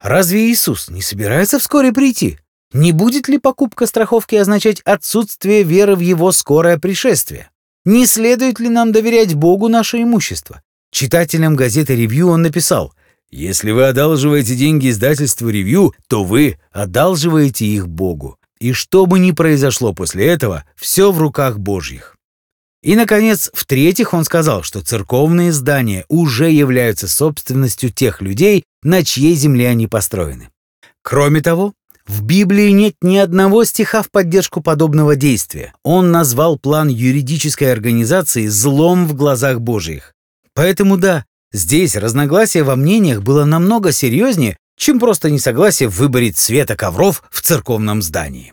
Разве 0.00 0.50
Иисус 0.50 0.88
не 0.88 1.02
собирается 1.02 1.58
вскоре 1.58 1.92
прийти? 1.92 2.38
Не 2.72 2.92
будет 2.92 3.28
ли 3.28 3.38
покупка 3.38 3.86
страховки 3.86 4.34
означать 4.34 4.80
отсутствие 4.80 5.62
веры 5.62 5.96
в 5.96 6.00
его 6.00 6.32
скорое 6.32 6.78
пришествие? 6.78 7.50
Не 7.84 8.06
следует 8.06 8.58
ли 8.60 8.68
нам 8.68 8.92
доверять 8.92 9.34
Богу 9.34 9.68
наше 9.68 10.02
имущество? 10.02 10.62
Читателям 10.90 11.56
газеты 11.56 11.94
«Ревью» 11.94 12.28
он 12.28 12.42
написал– 12.42 12.92
если 13.30 13.72
вы 13.72 13.88
одалживаете 13.88 14.54
деньги 14.54 14.88
издательству 14.88 15.48
«Ревью», 15.48 15.94
то 16.08 16.24
вы 16.24 16.58
одалживаете 16.70 17.66
их 17.66 17.88
Богу. 17.88 18.38
И 18.58 18.72
что 18.72 19.06
бы 19.06 19.18
ни 19.18 19.32
произошло 19.32 19.92
после 19.92 20.26
этого, 20.26 20.64
все 20.76 21.12
в 21.12 21.18
руках 21.18 21.58
Божьих. 21.58 22.16
И, 22.82 22.94
наконец, 22.94 23.50
в-третьих, 23.52 24.14
он 24.14 24.24
сказал, 24.24 24.62
что 24.62 24.80
церковные 24.80 25.52
здания 25.52 26.04
уже 26.08 26.50
являются 26.50 27.08
собственностью 27.08 27.90
тех 27.90 28.22
людей, 28.22 28.64
на 28.82 29.04
чьей 29.04 29.34
земле 29.34 29.68
они 29.68 29.86
построены. 29.86 30.50
Кроме 31.02 31.40
того, 31.40 31.72
в 32.06 32.22
Библии 32.22 32.70
нет 32.70 32.94
ни 33.02 33.16
одного 33.16 33.64
стиха 33.64 34.02
в 34.02 34.10
поддержку 34.10 34.62
подобного 34.62 35.16
действия. 35.16 35.74
Он 35.82 36.12
назвал 36.12 36.58
план 36.58 36.88
юридической 36.88 37.72
организации 37.72 38.46
злом 38.46 39.06
в 39.06 39.14
глазах 39.14 39.60
Божьих. 39.60 40.14
Поэтому 40.54 40.96
да, 40.96 41.24
Здесь 41.52 41.96
разногласие 41.96 42.64
во 42.64 42.76
мнениях 42.76 43.22
было 43.22 43.44
намного 43.44 43.92
серьезнее, 43.92 44.58
чем 44.76 45.00
просто 45.00 45.30
несогласие 45.30 45.88
в 45.88 45.96
выборе 45.96 46.32
цвета 46.32 46.76
ковров 46.76 47.22
в 47.30 47.40
церковном 47.42 48.02
здании. 48.02 48.52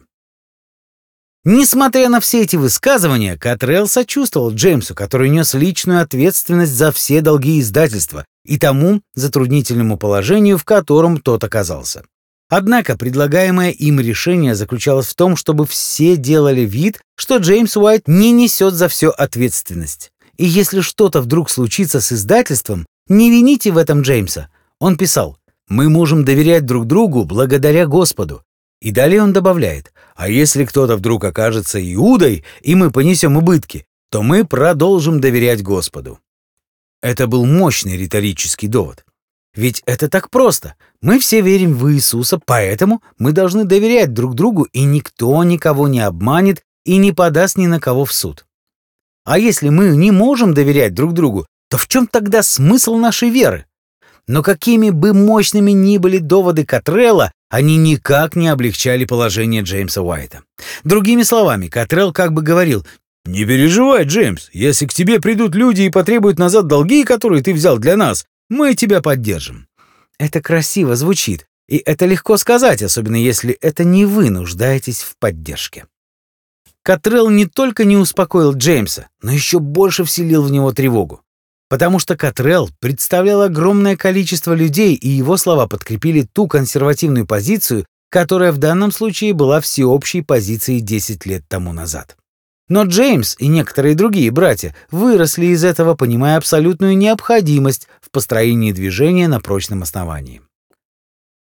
Несмотря 1.46 2.08
на 2.08 2.22
все 2.22 2.44
эти 2.44 2.56
высказывания, 2.56 3.38
Катрелл 3.38 3.90
сочувствовал 3.90 4.54
Джеймсу, 4.54 4.96
который 4.96 5.30
нес 5.30 5.54
личную 5.54 6.02
ответственность 6.02 6.72
за 6.72 6.94
все 6.94 7.20
долги 7.20 7.60
издательства 7.60 8.26
и 8.46 8.58
тому 8.58 9.02
затруднительному 9.14 9.98
положению, 9.98 10.58
в 10.58 10.64
котором 10.64 11.18
тот 11.18 11.44
оказался. 11.44 12.06
Однако 12.50 12.98
предлагаемое 12.98 13.72
им 13.72 14.00
решение 14.00 14.56
заключалось 14.56 15.08
в 15.08 15.16
том, 15.16 15.36
чтобы 15.36 15.66
все 15.66 16.16
делали 16.16 16.62
вид, 16.62 17.02
что 17.16 17.38
Джеймс 17.38 17.76
Уайт 17.76 18.08
не 18.08 18.32
несет 18.32 18.74
за 18.74 18.88
все 18.88 19.10
ответственность. 19.10 20.12
И 20.38 20.46
если 20.46 20.80
что-то 20.80 21.22
вдруг 21.22 21.50
случится 21.50 22.00
с 22.00 22.14
издательством, 22.14 22.86
не 23.08 23.30
вините 23.30 23.72
в 23.72 23.78
этом 23.78 24.02
Джеймса. 24.02 24.50
Он 24.80 24.98
писал, 24.98 25.38
«Мы 25.74 25.90
можем 25.90 26.24
доверять 26.24 26.68
друг 26.68 26.86
другу 26.86 27.26
благодаря 27.26 27.88
Господу». 27.88 28.44
И 28.80 28.92
далее 28.92 29.24
он 29.24 29.34
добавляет, 29.34 29.92
«А 30.16 30.30
если 30.30 30.66
кто-то 30.66 30.98
вдруг 30.98 31.24
окажется 31.24 31.80
Иудой, 31.82 32.46
и 32.62 32.76
мы 32.76 32.92
понесем 32.92 33.38
убытки, 33.38 33.88
то 34.12 34.22
мы 34.22 34.46
продолжим 34.46 35.20
доверять 35.20 35.64
Господу». 35.64 36.20
Это 37.02 37.26
был 37.26 37.48
мощный 37.48 37.98
риторический 37.98 38.68
довод. 38.68 39.04
Ведь 39.56 39.82
это 39.88 40.10
так 40.10 40.30
просто. 40.30 40.76
Мы 41.02 41.18
все 41.18 41.42
верим 41.42 41.74
в 41.74 41.92
Иисуса, 41.92 42.40
поэтому 42.46 43.02
мы 43.18 43.32
должны 43.32 43.64
доверять 43.64 44.14
друг 44.14 44.36
другу, 44.36 44.68
и 44.74 44.84
никто 44.84 45.44
никого 45.44 45.88
не 45.88 46.02
обманет 46.02 46.62
и 46.86 46.98
не 46.98 47.14
подаст 47.14 47.58
ни 47.58 47.66
на 47.66 47.80
кого 47.80 48.06
в 48.06 48.14
суд. 48.14 48.46
А 49.26 49.40
если 49.40 49.70
мы 49.70 49.96
не 49.96 50.12
можем 50.12 50.54
доверять 50.54 50.94
друг 50.94 51.14
другу, 51.14 51.48
то 51.68 51.80
в 51.80 51.88
чем 51.88 52.06
тогда 52.06 52.44
смысл 52.44 52.96
нашей 52.98 53.32
веры? 53.32 53.66
Но 54.28 54.42
какими 54.42 54.90
бы 54.90 55.14
мощными 55.14 55.72
ни 55.72 55.98
были 55.98 56.18
доводы 56.18 56.66
Катрелла, 56.66 57.32
они 57.50 57.78
никак 57.78 58.36
не 58.36 58.48
облегчали 58.48 59.06
положение 59.06 59.62
Джеймса 59.62 60.02
Уайта. 60.02 60.44
Другими 60.84 61.24
словами, 61.24 61.68
Катрелл 61.68 62.14
как 62.14 62.34
бы 62.34 62.42
говорил, 62.42 62.86
«Не 63.26 63.46
переживай, 63.46 64.06
Джеймс, 64.06 64.50
если 64.54 64.86
к 64.86 64.94
тебе 64.94 65.20
придут 65.20 65.56
люди 65.56 65.84
и 65.84 65.90
потребуют 65.90 66.40
назад 66.40 66.68
долги, 66.68 67.04
которые 67.04 67.44
ты 67.44 67.54
взял 67.54 67.78
для 67.78 67.98
нас, 67.98 68.26
мы 68.50 68.76
тебя 68.76 69.02
поддержим». 69.02 69.68
Это 70.18 70.42
красиво 70.42 70.96
звучит, 70.96 71.48
и 71.68 71.78
это 71.78 72.06
легко 72.06 72.38
сказать, 72.38 72.82
особенно 72.82 73.16
если 73.16 73.54
это 73.62 73.84
не 73.84 74.06
вы 74.06 74.30
нуждаетесь 74.30 75.02
в 75.02 75.18
поддержке. 75.18 75.86
Катрелл 76.84 77.30
не 77.30 77.46
только 77.46 77.86
не 77.86 77.96
успокоил 77.96 78.54
Джеймса, 78.54 79.08
но 79.22 79.32
еще 79.32 79.60
больше 79.60 80.04
вселил 80.04 80.44
в 80.44 80.52
него 80.52 80.74
тревогу. 80.74 81.23
Потому 81.74 81.98
что 81.98 82.16
Катрелл 82.16 82.70
представлял 82.80 83.42
огромное 83.42 83.98
количество 83.98 84.54
людей, 84.54 84.94
и 84.94 85.10
его 85.10 85.38
слова 85.38 85.66
подкрепили 85.66 86.22
ту 86.22 86.46
консервативную 86.46 87.26
позицию, 87.26 87.88
которая 88.12 88.52
в 88.52 88.60
данном 88.60 88.92
случае 88.92 89.34
была 89.34 89.60
всеобщей 89.60 90.22
позицией 90.22 90.82
10 90.82 91.26
лет 91.26 91.44
тому 91.48 91.74
назад. 91.74 92.16
Но 92.70 92.84
Джеймс 92.84 93.36
и 93.40 93.48
некоторые 93.48 93.96
другие 93.96 94.30
братья 94.30 94.76
выросли 94.92 95.48
из 95.48 95.64
этого, 95.64 95.96
понимая 95.96 96.38
абсолютную 96.38 96.96
необходимость 96.96 97.88
в 98.02 98.12
построении 98.12 98.72
движения 98.72 99.28
на 99.28 99.40
прочном 99.40 99.82
основании. 99.82 100.44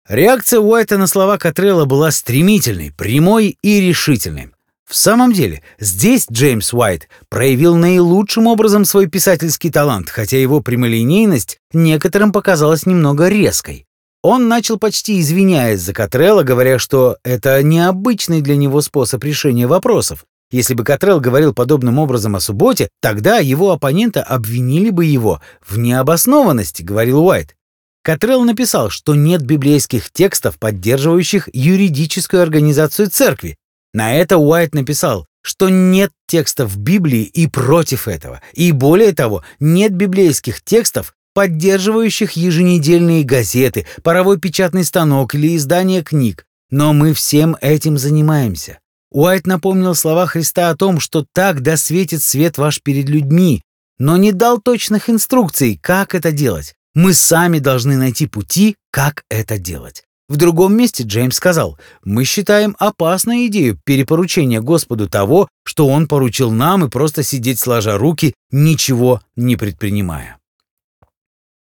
Реакция 0.06 0.60
Уайта 0.60 0.98
на 0.98 1.06
слова 1.06 1.38
Катрелла 1.38 1.86
была 1.86 2.10
стремительной, 2.10 2.92
прямой 2.92 3.56
и 3.62 3.80
решительной. 3.80 4.50
В 4.90 4.96
самом 4.96 5.32
деле, 5.32 5.62
здесь 5.78 6.26
Джеймс 6.28 6.74
Уайт 6.74 7.08
проявил 7.28 7.76
наилучшим 7.76 8.48
образом 8.48 8.84
свой 8.84 9.06
писательский 9.06 9.70
талант, 9.70 10.10
хотя 10.10 10.36
его 10.36 10.60
прямолинейность 10.60 11.58
некоторым 11.72 12.32
показалась 12.32 12.86
немного 12.86 13.28
резкой. 13.28 13.86
Он 14.24 14.48
начал 14.48 14.80
почти 14.80 15.20
извиняясь 15.20 15.78
за 15.78 15.92
Катрелла, 15.92 16.42
говоря, 16.42 16.80
что 16.80 17.18
это 17.22 17.62
необычный 17.62 18.40
для 18.40 18.56
него 18.56 18.80
способ 18.80 19.22
решения 19.22 19.68
вопросов. 19.68 20.24
Если 20.50 20.74
бы 20.74 20.82
Катрелл 20.82 21.20
говорил 21.20 21.54
подобным 21.54 22.00
образом 22.00 22.34
о 22.34 22.40
субботе, 22.40 22.88
тогда 23.00 23.38
его 23.38 23.70
оппонента 23.70 24.24
обвинили 24.24 24.90
бы 24.90 25.04
его 25.04 25.40
в 25.64 25.78
необоснованности, 25.78 26.82
говорил 26.82 27.24
Уайт. 27.24 27.54
Катрелл 28.02 28.42
написал, 28.42 28.90
что 28.90 29.14
нет 29.14 29.42
библейских 29.42 30.10
текстов, 30.10 30.58
поддерживающих 30.58 31.48
юридическую 31.52 32.42
организацию 32.42 33.08
церкви, 33.08 33.56
на 33.92 34.14
это 34.14 34.38
Уайт 34.38 34.74
написал, 34.74 35.26
что 35.42 35.68
нет 35.68 36.10
текстов 36.26 36.76
Библии 36.76 37.22
и 37.22 37.46
против 37.46 38.08
этого. 38.08 38.40
И 38.52 38.72
более 38.72 39.12
того, 39.12 39.42
нет 39.58 39.92
библейских 39.92 40.62
текстов, 40.62 41.14
поддерживающих 41.34 42.32
еженедельные 42.32 43.24
газеты, 43.24 43.86
паровой 44.02 44.38
печатный 44.38 44.84
станок 44.84 45.34
или 45.34 45.56
издание 45.56 46.02
книг. 46.02 46.44
Но 46.70 46.92
мы 46.92 47.14
всем 47.14 47.56
этим 47.60 47.98
занимаемся. 47.98 48.78
Уайт 49.10 49.46
напомнил 49.46 49.94
слова 49.94 50.26
Христа 50.26 50.70
о 50.70 50.76
том, 50.76 51.00
что 51.00 51.26
так 51.32 51.62
досветит 51.62 52.22
свет 52.22 52.58
ваш 52.58 52.80
перед 52.80 53.08
людьми, 53.08 53.62
но 53.98 54.16
не 54.16 54.32
дал 54.32 54.60
точных 54.60 55.10
инструкций, 55.10 55.78
как 55.82 56.14
это 56.14 56.30
делать. 56.30 56.74
Мы 56.94 57.12
сами 57.12 57.58
должны 57.58 57.96
найти 57.96 58.26
пути, 58.26 58.76
как 58.90 59.24
это 59.28 59.58
делать. 59.58 60.04
В 60.30 60.36
другом 60.36 60.76
месте 60.76 61.02
Джеймс 61.02 61.34
сказал, 61.34 61.76
«Мы 62.04 62.24
считаем 62.24 62.76
опасной 62.78 63.48
идею 63.48 63.76
перепоручения 63.84 64.60
Господу 64.60 65.08
того, 65.08 65.48
что 65.64 65.88
Он 65.88 66.06
поручил 66.06 66.52
нам 66.52 66.84
и 66.84 66.88
просто 66.88 67.24
сидеть 67.24 67.58
сложа 67.58 67.98
руки, 67.98 68.34
ничего 68.52 69.20
не 69.34 69.56
предпринимая». 69.56 70.38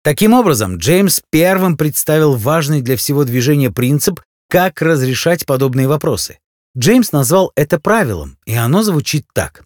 Таким 0.03 0.33
образом, 0.33 0.77
Джеймс 0.77 1.21
первым 1.31 1.75
представил 1.75 2.35
важный 2.35 2.81
для 2.83 2.97
всего 2.97 3.23
движения 3.23 3.71
принцип, 3.71 4.21
как 4.47 4.79
разрешать 4.83 5.47
подобные 5.47 5.87
вопросы. 5.87 6.37
Джеймс 6.77 7.11
назвал 7.11 7.51
это 7.55 7.79
правилом, 7.79 8.37
и 8.45 8.53
оно 8.53 8.83
звучит 8.83 9.25
так. 9.33 9.63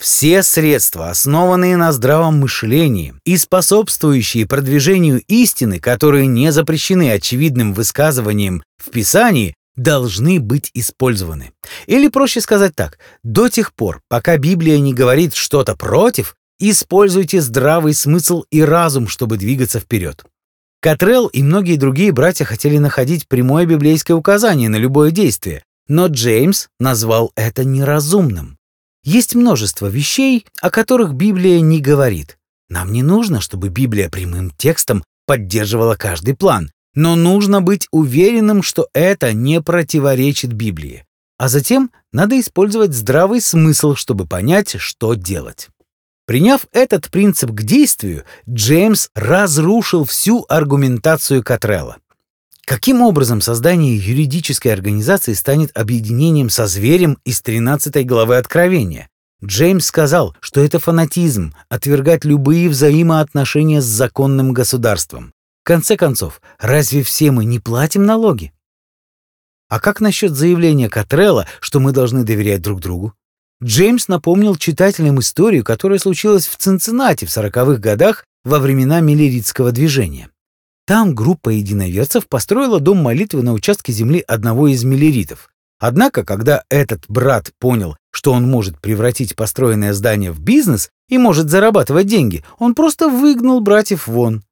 Все 0.00 0.42
средства, 0.42 1.10
основанные 1.10 1.76
на 1.76 1.92
здравом 1.92 2.40
мышлении 2.40 3.12
и 3.26 3.36
способствующие 3.36 4.46
продвижению 4.46 5.22
истины, 5.28 5.78
которые 5.78 6.26
не 6.26 6.52
запрещены 6.52 7.12
очевидным 7.12 7.74
высказыванием 7.74 8.62
в 8.78 8.90
Писании, 8.90 9.54
должны 9.76 10.40
быть 10.40 10.70
использованы. 10.72 11.52
Или 11.86 12.08
проще 12.08 12.40
сказать 12.40 12.74
так, 12.74 12.98
до 13.22 13.50
тех 13.50 13.74
пор, 13.74 14.00
пока 14.08 14.38
Библия 14.38 14.78
не 14.78 14.94
говорит 14.94 15.34
что-то 15.34 15.76
против, 15.76 16.34
используйте 16.58 17.42
здравый 17.42 17.92
смысл 17.92 18.44
и 18.50 18.62
разум, 18.62 19.06
чтобы 19.06 19.36
двигаться 19.36 19.80
вперед. 19.80 20.24
Катрелл 20.80 21.26
и 21.26 21.42
многие 21.42 21.76
другие 21.76 22.12
братья 22.12 22.46
хотели 22.46 22.78
находить 22.78 23.28
прямое 23.28 23.66
библейское 23.66 24.16
указание 24.16 24.70
на 24.70 24.76
любое 24.76 25.10
действие, 25.10 25.62
но 25.88 26.06
Джеймс 26.06 26.68
назвал 26.78 27.32
это 27.36 27.64
неразумным. 27.64 28.56
Есть 29.02 29.34
множество 29.34 29.86
вещей, 29.86 30.46
о 30.60 30.70
которых 30.70 31.14
Библия 31.14 31.60
не 31.60 31.80
говорит. 31.80 32.38
Нам 32.68 32.92
не 32.92 33.02
нужно, 33.02 33.40
чтобы 33.40 33.68
Библия 33.68 34.08
прямым 34.08 34.50
текстом 34.50 35.02
поддерживала 35.26 35.96
каждый 35.96 36.34
план. 36.34 36.70
Но 36.94 37.16
нужно 37.16 37.62
быть 37.62 37.86
уверенным, 37.92 38.62
что 38.62 38.88
это 38.92 39.32
не 39.32 39.60
противоречит 39.62 40.52
Библии. 40.52 41.04
А 41.38 41.48
затем 41.48 41.90
надо 42.12 42.38
использовать 42.38 42.92
здравый 42.92 43.40
смысл, 43.40 43.94
чтобы 43.94 44.26
понять, 44.26 44.76
что 44.78 45.14
делать. 45.14 45.68
Приняв 46.26 46.66
этот 46.72 47.10
принцип 47.10 47.50
к 47.50 47.62
действию, 47.62 48.24
Джеймс 48.48 49.08
разрушил 49.14 50.04
всю 50.04 50.44
аргументацию 50.48 51.42
Катрелла. 51.42 51.96
Каким 52.70 53.02
образом 53.02 53.40
создание 53.40 53.96
юридической 53.96 54.68
организации 54.68 55.32
станет 55.32 55.76
объединением 55.76 56.48
со 56.48 56.68
зверем 56.68 57.18
из 57.24 57.42
13 57.42 58.06
главы 58.06 58.36
Откровения? 58.36 59.08
Джеймс 59.44 59.86
сказал, 59.86 60.36
что 60.38 60.60
это 60.60 60.78
фанатизм— 60.78 61.52
отвергать 61.68 62.24
любые 62.24 62.68
взаимоотношения 62.68 63.80
с 63.80 63.86
законным 63.86 64.52
государством. 64.52 65.32
В 65.64 65.66
конце 65.66 65.96
концов, 65.96 66.40
разве 66.60 67.02
все 67.02 67.32
мы 67.32 67.44
не 67.44 67.58
платим 67.58 68.04
налоги? 68.04 68.52
А 69.68 69.80
как 69.80 70.00
насчет 70.00 70.36
заявления 70.36 70.88
Катрелла, 70.88 71.48
что 71.58 71.80
мы 71.80 71.90
должны 71.90 72.22
доверять 72.22 72.62
друг 72.62 72.78
другу? 72.78 73.14
Джеймс 73.60 74.06
напомнил 74.06 74.54
читателям 74.54 75.18
историю, 75.18 75.64
которая 75.64 75.98
случилась 75.98 76.46
в 76.46 76.56
Цинциннати 76.56 77.24
в 77.24 77.32
сороковых 77.32 77.80
годах 77.80 78.24
во 78.44 78.60
времена 78.60 79.00
миллеритского 79.00 79.72
движения. 79.72 80.30
Там 80.90 81.14
группа 81.14 81.50
единоверцев 81.50 82.26
построила 82.26 82.80
дом 82.80 82.96
молитвы 82.96 83.44
на 83.44 83.52
участке 83.52 83.92
земли 83.92 84.24
одного 84.26 84.66
из 84.66 84.82
миллеритов. 84.82 85.48
Однако, 85.78 86.24
когда 86.24 86.64
этот 86.68 87.04
брат 87.06 87.52
понял, 87.60 87.96
что 88.10 88.32
он 88.32 88.50
может 88.50 88.80
превратить 88.80 89.36
построенное 89.36 89.92
здание 89.92 90.32
в 90.32 90.40
бизнес 90.40 90.90
и 91.08 91.16
может 91.16 91.48
зарабатывать 91.48 92.08
деньги, 92.08 92.42
он 92.58 92.74
просто 92.74 93.08
выгнал 93.08 93.60
братьев 93.60 94.08
вон. 94.08 94.42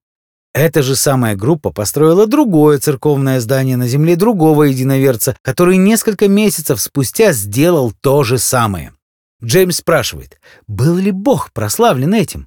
Эта 0.54 0.85
же 0.85 0.95
самая 0.95 1.35
группа 1.35 1.73
построила 1.73 2.28
другое 2.28 2.78
церковное 2.78 3.40
здание 3.40 3.76
на 3.76 3.88
земле 3.88 4.14
другого 4.14 4.62
единоверца, 4.62 5.37
который 5.42 5.76
несколько 5.76 6.28
месяцев 6.28 6.80
спустя 6.80 7.33
сделал 7.33 7.92
то 8.00 8.23
же 8.23 8.38
самое. 8.38 8.92
Джеймс 9.42 9.78
спрашивает, 9.78 10.38
был 10.68 10.99
ли 10.99 11.11
Бог 11.11 11.50
прославлен 11.52 12.14
этим? 12.14 12.47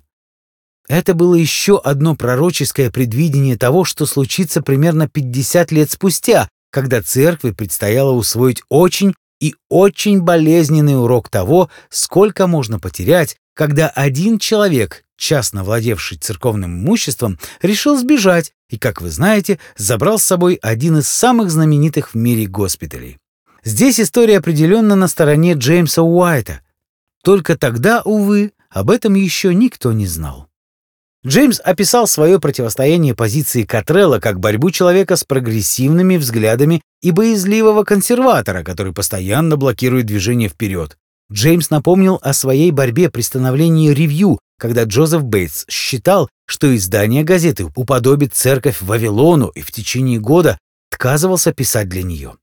Это 0.91 1.13
было 1.13 1.35
еще 1.35 1.79
одно 1.79 2.17
пророческое 2.17 2.91
предвидение 2.91 3.57
того, 3.57 3.85
что 3.85 4.05
случится 4.05 4.61
примерно 4.61 5.07
50 5.07 5.71
лет 5.71 5.89
спустя, 5.89 6.49
когда 6.69 7.01
церкви 7.01 7.51
предстояло 7.51 8.11
усвоить 8.11 8.61
очень 8.67 9.13
и 9.39 9.55
очень 9.69 10.19
болезненный 10.19 11.01
урок 11.01 11.29
того, 11.29 11.69
сколько 11.89 12.45
можно 12.45 12.77
потерять, 12.77 13.37
когда 13.53 13.87
один 13.87 14.37
человек, 14.37 15.05
частно 15.15 15.63
владевший 15.63 16.17
церковным 16.17 16.83
имуществом, 16.83 17.39
решил 17.61 17.97
сбежать 17.97 18.51
и, 18.69 18.77
как 18.77 18.99
вы 18.99 19.11
знаете, 19.11 19.59
забрал 19.77 20.19
с 20.19 20.25
собой 20.25 20.55
один 20.61 20.97
из 20.97 21.07
самых 21.07 21.51
знаменитых 21.51 22.09
в 22.09 22.15
мире 22.15 22.47
госпиталей. 22.47 23.17
Здесь 23.63 24.01
история 24.01 24.39
определенно 24.39 24.97
на 24.97 25.07
стороне 25.07 25.53
Джеймса 25.53 26.01
Уайта. 26.01 26.59
Только 27.23 27.57
тогда, 27.57 28.01
увы, 28.03 28.51
об 28.69 28.89
этом 28.89 29.15
еще 29.15 29.55
никто 29.55 29.93
не 29.93 30.05
знал. 30.05 30.50
Джеймс 31.25 31.59
описал 31.63 32.07
свое 32.07 32.39
противостояние 32.39 33.13
позиции 33.13 33.63
Катрелла 33.63 34.19
как 34.19 34.39
борьбу 34.39 34.71
человека 34.71 35.15
с 35.15 35.23
прогрессивными 35.23 36.17
взглядами 36.17 36.81
и 37.03 37.11
боязливого 37.11 37.83
консерватора, 37.83 38.63
который 38.63 38.91
постоянно 38.91 39.55
блокирует 39.55 40.07
движение 40.07 40.49
вперед. 40.49 40.97
Джеймс 41.31 41.69
напомнил 41.69 42.19
о 42.23 42.33
своей 42.33 42.71
борьбе 42.71 43.09
при 43.09 43.21
становлении 43.21 43.91
ревью, 43.91 44.39
когда 44.57 44.83
Джозеф 44.83 45.23
Бейтс 45.23 45.65
считал, 45.69 46.27
что 46.47 46.75
издание 46.75 47.23
газеты 47.23 47.65
уподобит 47.75 48.33
церковь 48.33 48.81
Вавилону 48.81 49.47
и 49.49 49.61
в 49.61 49.71
течение 49.71 50.19
года 50.19 50.57
отказывался 50.91 51.53
писать 51.53 51.87
для 51.87 52.01
нее. 52.03 52.35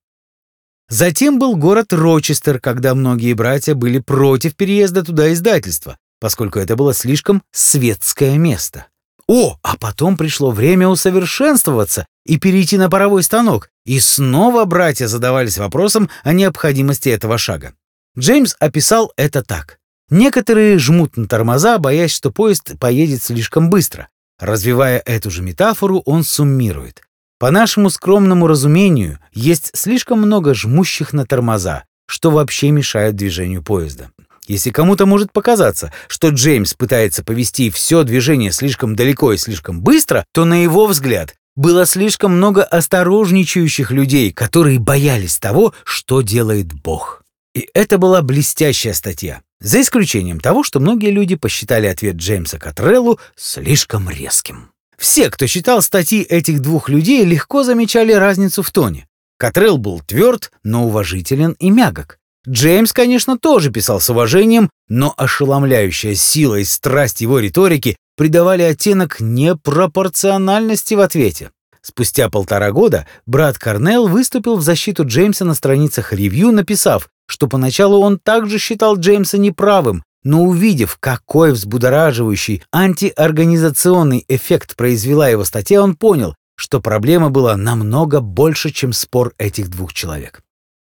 Затем 0.89 1.39
был 1.39 1.57
город 1.57 1.93
Рочестер, 1.93 2.61
когда 2.61 2.95
многие 2.95 3.35
братья 3.35 3.75
были 3.75 3.99
против 3.99 4.57
переезда 4.57 5.05
туда 5.05 5.33
издательства, 5.33 5.99
поскольку 6.21 6.59
это 6.59 6.77
было 6.77 6.95
слишком 6.95 7.43
светское 7.53 8.37
место. 8.39 8.87
О, 9.27 9.59
а 9.63 9.77
потом 9.77 10.17
пришло 10.17 10.51
время 10.51 10.89
усовершенствоваться 10.89 12.07
и 12.25 12.39
перейти 12.39 12.79
на 12.79 12.89
паровой 12.89 13.23
станок, 13.23 13.71
и 13.85 14.01
снова 14.01 14.65
братья 14.65 15.07
задавались 15.07 15.59
вопросом 15.59 16.09
о 16.25 16.33
необходимости 16.33 17.11
этого 17.11 17.37
шага. 17.37 17.75
Джеймс 18.19 18.57
описал 18.59 19.13
это 19.17 19.43
так. 19.43 19.79
Некоторые 20.11 20.79
жмут 20.79 21.19
на 21.19 21.29
тормоза, 21.29 21.79
боясь, 21.79 22.13
что 22.13 22.31
поезд 22.31 22.79
поедет 22.79 23.23
слишком 23.23 23.69
быстро. 23.69 24.09
Развивая 24.39 25.03
эту 25.05 25.31
же 25.31 25.43
метафору, 25.43 26.03
он 26.07 26.25
суммирует. 26.25 27.03
По 27.39 27.51
нашему 27.51 27.91
скромному 27.91 28.47
разумению, 28.47 29.19
есть 29.33 29.71
слишком 29.75 30.21
много 30.21 30.55
жмущих 30.55 31.13
на 31.13 31.27
тормоза, 31.27 31.85
что 32.07 32.31
вообще 32.31 32.71
мешает 32.71 33.15
движению 33.15 33.63
поезда. 33.63 34.11
Если 34.49 34.71
кому-то 34.71 35.05
может 35.05 35.31
показаться, 35.31 35.93
что 36.09 36.31
Джеймс 36.31 36.73
пытается 36.73 37.23
повести 37.23 37.71
все 37.71 38.03
движение 38.03 38.51
слишком 38.51 38.97
далеко 38.97 39.35
и 39.35 39.37
слишком 39.37 39.83
быстро, 39.83 40.25
то 40.33 40.47
на 40.47 40.63
его 40.63 40.87
взгляд 40.87 41.35
было 41.55 41.85
слишком 41.85 42.37
много 42.37 42.65
осторожничающих 42.65 43.91
людей, 43.91 44.33
которые 44.33 44.79
боялись 44.79 45.39
того, 45.39 45.75
что 45.85 46.23
делает 46.23 46.73
Бог. 46.73 47.23
И 47.55 47.69
это 47.75 47.99
была 47.99 48.23
блестящая 48.23 48.95
статья, 48.95 49.43
за 49.61 49.83
исключением 49.83 50.41
того, 50.41 50.63
что 50.63 50.81
многие 50.81 51.11
люди 51.11 51.35
посчитали 51.35 51.87
ответ 51.87 52.17
Джеймса 52.17 52.59
Катреллу 52.59 53.21
слишком 53.37 54.09
резким. 54.09 54.71
Все, 54.97 55.31
кто 55.31 55.47
читал 55.47 55.83
статьи 55.83 56.23
этих 56.23 56.61
двух 56.61 56.89
людей, 56.89 57.25
легко 57.25 57.65
замечали 57.65 58.13
разницу 58.13 58.63
в 58.63 58.71
тоне. 58.71 59.07
Катрелл 59.37 59.79
был 59.79 60.01
тверд, 60.01 60.51
но 60.65 60.87
уважителен 60.87 61.53
и 61.59 61.71
мягок. 61.71 62.18
Джеймс, 62.49 62.93
конечно, 62.93 63.39
тоже 63.39 63.71
писал 63.71 64.01
с 64.01 64.09
уважением, 64.09 64.71
но 64.89 65.13
ошеломляющая 65.17 66.15
сила 66.15 66.57
и 66.57 66.65
страсть 66.65 67.21
его 67.21 67.41
риторики 67.41 67.97
придавали 68.17 68.63
оттенок 68.63 69.21
непропорциональности 69.21 70.95
в 70.95 71.01
ответе. 71.01 71.51
Спустя 71.83 72.29
полтора 72.31 72.73
года 72.73 73.07
брат 73.27 73.59
Корнелл 73.59 74.09
выступил 74.09 74.57
в 74.57 74.63
защиту 74.63 75.07
Джеймса 75.07 75.45
на 75.45 75.55
страницах 75.55 76.13
ревью, 76.13 76.51
написав, 76.51 77.09
что 77.27 77.47
поначалу 77.49 78.01
он 78.01 78.19
также 78.19 78.59
считал 78.59 78.97
Джеймса 78.97 79.39
неправым, 79.39 80.03
но 80.25 80.43
увидев, 80.43 80.97
какой 80.99 81.53
взбудораживающий 81.53 82.63
антиорганизационный 82.73 84.25
эффект 84.27 84.75
произвела 84.75 85.29
его 85.29 85.45
статья, 85.45 85.83
он 85.83 85.97
понял, 85.97 86.35
что 86.57 86.81
проблема 86.81 87.31
была 87.31 87.57
намного 87.57 88.21
больше, 88.21 88.71
чем 88.71 88.93
спор 88.93 89.33
этих 89.39 89.69
двух 89.69 89.93
человек. 89.93 90.41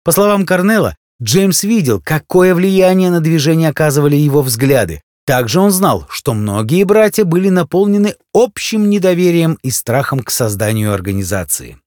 По 0.02 0.12
словам 0.12 0.46
Корнелла, 0.46 0.96
Джеймс 1.22 1.64
видел, 1.64 2.00
какое 2.00 2.54
влияние 2.54 3.10
на 3.10 3.20
движение 3.20 3.68
оказывали 3.68 4.16
его 4.16 4.42
взгляды. 4.42 5.02
Также 5.26 5.60
он 5.60 5.70
знал, 5.70 6.06
что 6.08 6.34
многие 6.34 6.84
братья 6.84 7.24
были 7.24 7.50
наполнены 7.50 8.14
общим 8.32 8.88
недоверием 8.88 9.58
и 9.62 9.70
страхом 9.70 10.20
к 10.20 10.30
созданию 10.30 10.92
организации. 10.92 11.78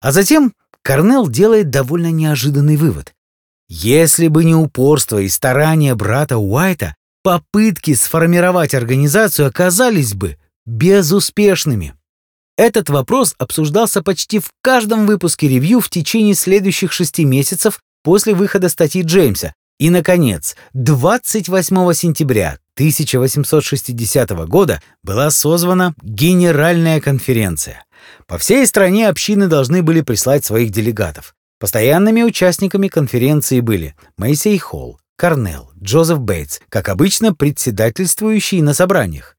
А 0.00 0.12
затем 0.12 0.52
Корнелл 0.82 1.28
делает 1.28 1.70
довольно 1.70 2.10
неожиданный 2.10 2.76
вывод. 2.76 3.14
Если 3.68 4.28
бы 4.28 4.44
не 4.44 4.54
упорство 4.54 5.18
и 5.18 5.28
старания 5.28 5.94
брата 5.94 6.36
Уайта, 6.36 6.94
попытки 7.22 7.94
сформировать 7.94 8.74
организацию 8.74 9.48
оказались 9.48 10.12
бы 10.12 10.36
безуспешными. 10.66 11.94
Этот 12.58 12.90
вопрос 12.90 13.34
обсуждался 13.38 14.02
почти 14.02 14.38
в 14.38 14.50
каждом 14.60 15.06
выпуске 15.06 15.48
ревью 15.48 15.80
в 15.80 15.88
течение 15.88 16.34
следующих 16.34 16.92
шести 16.92 17.24
месяцев 17.24 17.80
после 18.02 18.34
выхода 18.34 18.68
статьи 18.68 19.02
Джеймса. 19.02 19.54
И, 19.78 19.90
наконец, 19.90 20.56
28 20.74 21.92
сентября 21.94 22.58
1860 22.74 24.30
года 24.46 24.80
была 25.02 25.30
созвана 25.30 25.94
Генеральная 26.02 27.00
конференция. 27.00 27.84
По 28.26 28.38
всей 28.38 28.66
стране 28.66 29.08
общины 29.08 29.48
должны 29.48 29.82
были 29.82 30.00
прислать 30.00 30.44
своих 30.44 30.70
делегатов. 30.70 31.34
Постоянными 31.58 32.22
участниками 32.22 32.88
конференции 32.88 33.60
были 33.60 33.94
Мэйсей 34.16 34.58
Холл, 34.58 34.98
Корнелл, 35.16 35.70
Джозеф 35.80 36.18
Бейтс, 36.18 36.60
как 36.68 36.88
обычно 36.88 37.34
председательствующие 37.34 38.62
на 38.62 38.74
собраниях, 38.74 39.36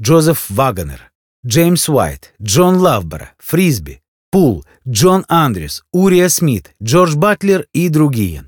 Джозеф 0.00 0.46
Вагонер, 0.48 1.12
Джеймс 1.44 1.88
Уайт, 1.88 2.32
Джон 2.40 2.76
Лавбора, 2.76 3.32
Фрисби, 3.38 4.00
Пул, 4.36 4.66
Джон 4.86 5.24
Андрюс, 5.28 5.82
Урия 5.94 6.28
Смит, 6.28 6.74
Джордж 6.82 7.16
Батлер 7.16 7.64
и 7.72 7.88
другие. 7.88 8.44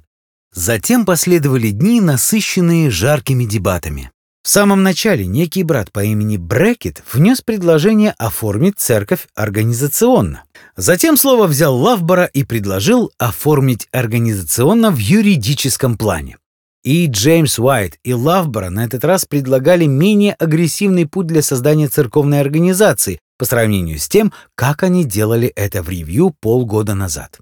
Затем 0.52 1.06
последовали 1.06 1.70
дни, 1.70 2.02
насыщенные 2.02 2.90
жаркими 2.90 3.46
дебатами. 3.46 4.10
В 4.42 4.50
самом 4.50 4.82
начале 4.82 5.24
некий 5.24 5.62
брат 5.62 5.90
по 5.90 6.04
имени 6.04 6.36
Брекет 6.36 7.02
внес 7.10 7.40
предложение 7.40 8.14
оформить 8.18 8.78
церковь 8.78 9.28
организационно. 9.34 10.44
Затем 10.76 11.16
слово 11.16 11.46
взял 11.46 11.74
Лавбора 11.74 12.26
и 12.26 12.44
предложил 12.44 13.10
оформить 13.16 13.88
организационно 13.90 14.90
в 14.90 14.98
юридическом 14.98 15.96
плане. 15.96 16.36
И 16.84 17.06
Джеймс 17.06 17.58
Уайт, 17.58 17.98
и 18.04 18.12
Лавбора 18.12 18.68
на 18.68 18.84
этот 18.84 19.06
раз 19.06 19.24
предлагали 19.24 19.86
менее 19.86 20.34
агрессивный 20.34 21.06
путь 21.06 21.28
для 21.28 21.40
создания 21.40 21.88
церковной 21.88 22.42
организации, 22.42 23.20
по 23.38 23.44
сравнению 23.44 23.98
с 23.98 24.08
тем, 24.08 24.32
как 24.54 24.82
они 24.82 25.04
делали 25.04 25.48
это 25.48 25.82
в 25.82 25.88
ревью 25.88 26.34
полгода 26.40 26.94
назад. 26.94 27.38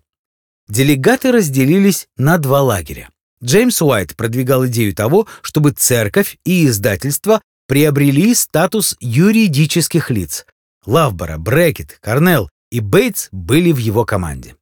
Делегаты 0.69 1.33
разделились 1.33 2.09
на 2.17 2.39
два 2.39 2.63
лагеря. 2.63 3.11
Джеймс 3.43 3.81
Уайт 3.83 4.17
продвигал 4.17 4.67
идею 4.67 4.95
того, 4.95 5.27
чтобы 5.43 5.71
церковь 5.73 6.39
и 6.45 6.67
издательство 6.67 7.41
приобрели 7.67 8.35
статус 8.35 8.97
юридических 9.01 10.11
лиц. 10.11 10.47
Лавбора, 10.85 11.37
Брекет, 11.37 11.99
Корнелл 12.01 12.49
и 12.71 12.81
Бейтс 12.81 13.29
были 13.33 13.73
в 13.73 13.79
его 13.79 14.05
команде. 14.05 14.57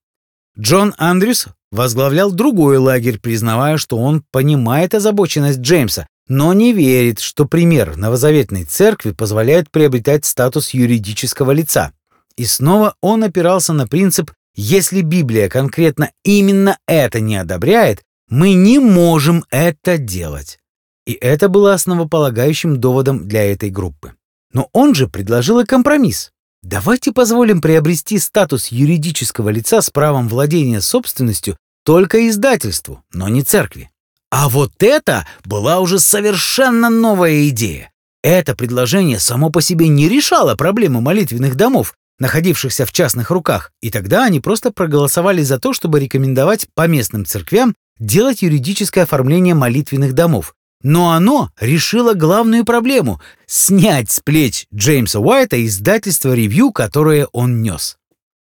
Джон 0.59 0.95
Андрюс 0.99 1.47
возглавлял 1.71 2.33
другой 2.33 2.79
лагерь, 2.79 3.19
признавая, 3.19 3.77
что 3.77 3.99
он 3.99 4.23
понимает 4.31 4.95
озабоченность 4.95 5.59
Джеймса, 5.61 6.07
но 6.29 6.53
не 6.53 6.73
верит, 6.73 7.21
что 7.21 7.45
пример 7.45 7.97
новозаветной 7.97 8.65
церкви 8.65 9.13
позволяет 9.13 9.71
приобретать 9.71 10.25
статус 10.25 10.71
юридического 10.71 11.51
лица. 11.51 11.93
И 12.37 12.47
снова 12.47 12.95
он 13.01 13.25
опирался 13.25 13.73
на 13.73 13.87
принцип 13.87 14.33
«если 14.55 15.03
Библия 15.03 15.49
конкретно 15.49 16.11
именно 16.25 16.79
это 16.87 17.21
не 17.21 17.37
одобряет, 17.37 18.03
мы 18.29 18.55
не 18.55 18.79
можем 18.79 19.45
это 19.51 19.99
делать. 19.99 20.59
И 21.07 21.13
это 21.13 21.49
было 21.49 21.75
основополагающим 21.75 22.81
доводом 22.81 23.29
для 23.29 23.53
этой 23.53 23.71
группы. 23.71 24.15
Но 24.53 24.69
он 24.73 24.95
же 24.95 25.09
предложил 25.09 25.61
и 25.61 25.67
компромисс. 25.67 26.31
Давайте 26.63 27.13
позволим 27.13 27.61
приобрести 27.61 28.19
статус 28.19 28.69
юридического 28.69 29.51
лица 29.51 29.83
с 29.83 29.91
правом 29.91 30.29
владения 30.29 30.81
собственностью 30.81 31.59
только 31.85 32.27
издательству, 32.29 33.05
но 33.13 33.29
не 33.29 33.43
церкви. 33.43 33.91
А 34.37 34.49
вот 34.49 34.73
это 34.81 35.29
была 35.45 35.79
уже 35.79 36.01
совершенно 36.01 36.91
новая 36.91 37.49
идея. 37.51 37.93
Это 38.25 38.57
предложение 38.57 39.21
само 39.21 39.49
по 39.49 39.63
себе 39.63 39.87
не 39.87 40.09
решало 40.09 40.57
проблему 40.57 41.01
молитвенных 41.01 41.55
домов, 41.55 41.95
находившихся 42.19 42.85
в 42.85 42.91
частных 42.91 43.31
руках, 43.31 43.71
и 43.81 43.93
тогда 43.93 44.25
они 44.25 44.41
просто 44.41 44.73
проголосовали 44.73 45.43
за 45.43 45.61
то, 45.61 45.73
чтобы 45.73 46.01
рекомендовать 46.01 46.67
по 46.75 46.89
местным 46.89 47.25
церквям 47.25 47.77
делать 48.01 48.43
юридическое 48.43 49.05
оформление 49.05 49.55
молитвенных 49.55 50.15
домов. 50.15 50.57
Но 50.83 51.13
оно 51.13 51.53
решило 51.61 52.15
главную 52.15 52.65
проблему— 52.65 53.21
снять 53.47 54.11
с 54.11 54.19
плеч 54.19 54.67
Джеймса 54.75 55.21
Уайта 55.21 55.65
издательство 55.65 56.35
ревью, 56.35 56.73
которое 56.73 57.29
он 57.31 57.63
нес. 57.63 57.99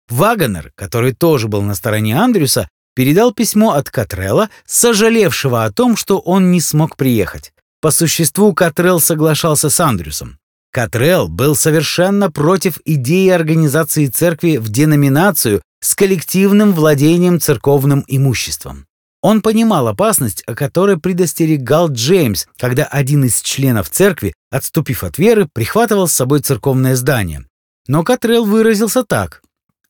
Вагонер, 0.08 0.72
который 0.76 1.12
тоже 1.12 1.50
был 1.50 1.62
на 1.62 1.76
стороне 1.76 2.18
Андрюса, 2.18 2.70
передал 2.96 3.34
письмо 3.34 3.74
от 3.74 3.90
Катрелла, 3.90 4.50
сожалевшего 4.66 5.66
о 5.66 5.72
том, 5.72 5.96
что 5.96 6.20
он 6.20 6.52
не 6.52 6.62
смог 6.62 6.96
приехать. 6.96 7.54
По 7.82 7.92
существу 7.92 8.54
Катрелл 8.54 9.00
соглашался 9.00 9.70
с 9.70 9.80
Андрюсом. 9.80 10.40
Катрелл 10.72 11.28
был 11.28 11.56
совершенно 11.56 12.32
против 12.32 12.80
идеи 12.84 13.30
организации 13.30 14.08
церкви 14.08 14.58
в 14.58 14.70
деноминацию 14.70 15.62
с 15.82 15.94
коллективным 15.94 16.74
владением 16.74 17.40
церковным 17.40 18.04
имуществом. 18.08 18.88
Он 19.22 19.42
понимал 19.42 19.88
опасность, 19.88 20.44
о 20.48 20.56
которой 20.56 20.98
предостерегал 20.98 21.92
Джеймс, 21.92 22.48
когда 22.58 22.86
один 22.86 23.24
из 23.24 23.42
членов 23.42 23.90
церкви, 23.90 24.34
отступив 24.50 25.04
от 25.04 25.18
веры, 25.18 25.48
прихватывал 25.54 26.08
с 26.08 26.14
собой 26.14 26.40
церковное 26.40 26.96
здание. 26.96 27.46
Но 27.88 28.04
Катрелл 28.04 28.46
выразился 28.46 29.04
так. 29.04 29.43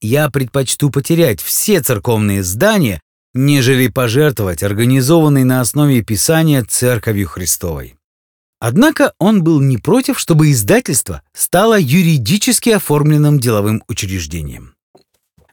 «Я 0.04 0.30
предпочту 0.30 0.92
потерять 0.92 1.42
все 1.42 1.82
церковные 1.82 2.44
здания, 2.44 3.02
нежели 3.34 3.88
пожертвовать 3.88 4.62
организованной 4.62 5.44
на 5.44 5.62
основе 5.62 6.04
Писания 6.04 6.64
Церковью 6.64 7.28
Христовой». 7.28 7.96
Однако 8.60 9.14
он 9.18 9.44
был 9.44 9.60
не 9.60 9.80
против, 9.80 10.20
чтобы 10.20 10.52
издательство 10.52 11.24
стало 11.34 11.80
юридически 11.80 12.70
оформленным 12.70 13.40
деловым 13.40 13.84
учреждением. 13.88 14.76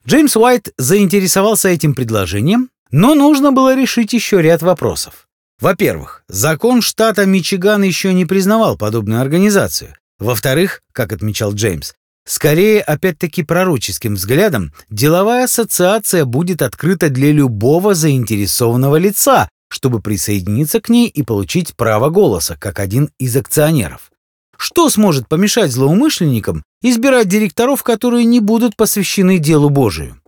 Джеймс 0.06 0.36
Уайт 0.36 0.74
заинтересовался 0.76 1.70
этим 1.70 1.94
предложением 1.94 2.68
но 2.90 3.14
нужно 3.14 3.52
было 3.52 3.74
решить 3.74 4.12
еще 4.12 4.42
ряд 4.42 4.62
вопросов. 4.62 5.28
Во-первых, 5.60 6.24
закон 6.28 6.80
штата 6.82 7.26
Мичиган 7.26 7.82
еще 7.82 8.12
не 8.14 8.24
признавал 8.24 8.76
подобную 8.76 9.20
организацию. 9.20 9.94
Во-вторых, 10.18 10.82
как 10.92 11.12
отмечал 11.12 11.54
Джеймс, 11.54 11.94
скорее, 12.24 12.80
опять-таки 12.80 13.42
пророческим 13.42 14.14
взглядом, 14.14 14.72
деловая 14.88 15.44
ассоциация 15.44 16.24
будет 16.24 16.62
открыта 16.62 17.08
для 17.08 17.32
любого 17.32 17.94
заинтересованного 17.94 18.96
лица, 18.96 19.48
чтобы 19.70 20.00
присоединиться 20.00 20.80
к 20.80 20.88
ней 20.88 21.08
и 21.08 21.22
получить 21.22 21.76
право 21.76 22.10
голоса, 22.10 22.56
как 22.56 22.80
один 22.80 23.10
из 23.18 23.36
акционеров. 23.36 24.10
Что 24.56 24.90
сможет 24.90 25.26
помешать 25.26 25.72
злоумышленникам 25.72 26.62
избирать 26.82 27.28
директоров, 27.28 27.82
которые 27.82 28.26
не 28.26 28.40
будут 28.40 28.76
посвящены 28.76 29.38
делу 29.38 29.70
Божию? 29.70 30.20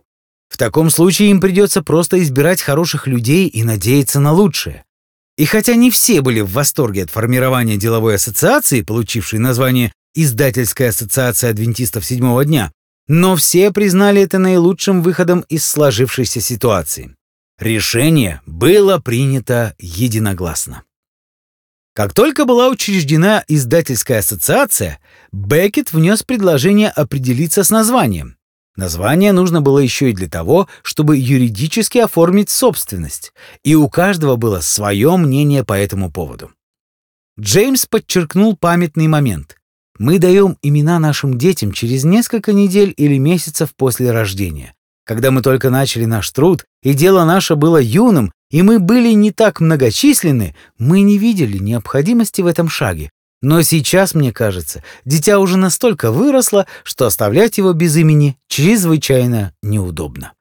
В 0.49 0.57
таком 0.57 0.89
случае 0.89 1.29
им 1.29 1.41
придется 1.41 1.81
просто 1.81 2.21
избирать 2.21 2.61
хороших 2.61 3.07
людей 3.07 3.47
и 3.47 3.63
надеяться 3.63 4.19
на 4.19 4.33
лучшее. 4.33 4.85
И 5.37 5.45
хотя 5.45 5.75
не 5.75 5.89
все 5.89 6.21
были 6.21 6.41
в 6.41 6.51
восторге 6.51 7.03
от 7.03 7.09
формирования 7.09 7.77
деловой 7.77 8.15
ассоциации, 8.15 8.81
получившей 8.81 9.39
название 9.39 9.91
«Издательская 10.15 10.89
ассоциация 10.89 11.49
адвентистов 11.49 12.05
седьмого 12.05 12.45
дня», 12.45 12.71
но 13.07 13.35
все 13.35 13.71
признали 13.71 14.21
это 14.21 14.39
наилучшим 14.39 15.01
выходом 15.01 15.41
из 15.49 15.65
сложившейся 15.65 16.39
ситуации. 16.39 17.15
Решение 17.59 18.41
было 18.45 18.99
принято 18.99 19.75
единогласно. 19.77 20.83
Как 21.93 22.13
только 22.13 22.45
была 22.45 22.69
учреждена 22.69 23.43
издательская 23.47 24.19
ассоциация, 24.19 24.99
Беккет 25.31 25.93
внес 25.93 26.23
предложение 26.23 26.89
определиться 26.89 27.63
с 27.63 27.69
названием. 27.69 28.37
Название 28.75 29.33
нужно 29.33 29.61
было 29.61 29.77
еще 29.77 30.09
и 30.09 30.13
для 30.13 30.27
того, 30.27 30.67
чтобы 30.81 31.17
юридически 31.17 31.99
оформить 31.99 32.49
собственность, 32.49 33.31
и 33.63 33.75
у 33.75 33.87
каждого 33.87 34.35
было 34.35 34.61
свое 34.61 35.15
мнение 35.17 35.63
по 35.63 35.73
этому 35.73 36.11
поводу. 36.11 36.51
Джеймс 37.39 37.85
подчеркнул 37.85 38.57
памятный 38.57 39.07
момент. 39.07 39.57
Мы 39.99 40.19
даем 40.19 40.57
имена 40.61 40.99
нашим 40.99 41.37
детям 41.37 41.71
через 41.71 42.03
несколько 42.03 42.53
недель 42.53 42.93
или 42.97 43.17
месяцев 43.17 43.69
после 43.75 44.11
рождения. 44.11 44.73
Когда 45.05 45.31
мы 45.31 45.41
только 45.41 45.69
начали 45.69 46.05
наш 46.05 46.29
труд, 46.31 46.65
и 46.81 46.93
дело 46.93 47.25
наше 47.25 47.55
было 47.55 47.79
юным, 47.81 48.31
и 48.49 48.61
мы 48.61 48.79
были 48.79 49.11
не 49.13 49.31
так 49.31 49.59
многочисленны, 49.59 50.55
мы 50.77 51.01
не 51.01 51.17
видели 51.17 51.57
необходимости 51.57 52.41
в 52.41 52.47
этом 52.47 52.69
шаге, 52.69 53.09
но 53.43 53.61
сейчас, 53.61 54.15
мне 54.15 54.31
кажется, 54.31 54.83
дитя 55.03 55.37
уже 55.37 55.57
настолько 55.57 56.13
выросло, 56.13 56.65
что 56.83 57.05
оставлять 57.05 57.57
его 57.57 57.73
без 57.73 57.97
имени 57.97 58.37
чрезвычайно 58.47 59.53
неудобно. 59.61 60.31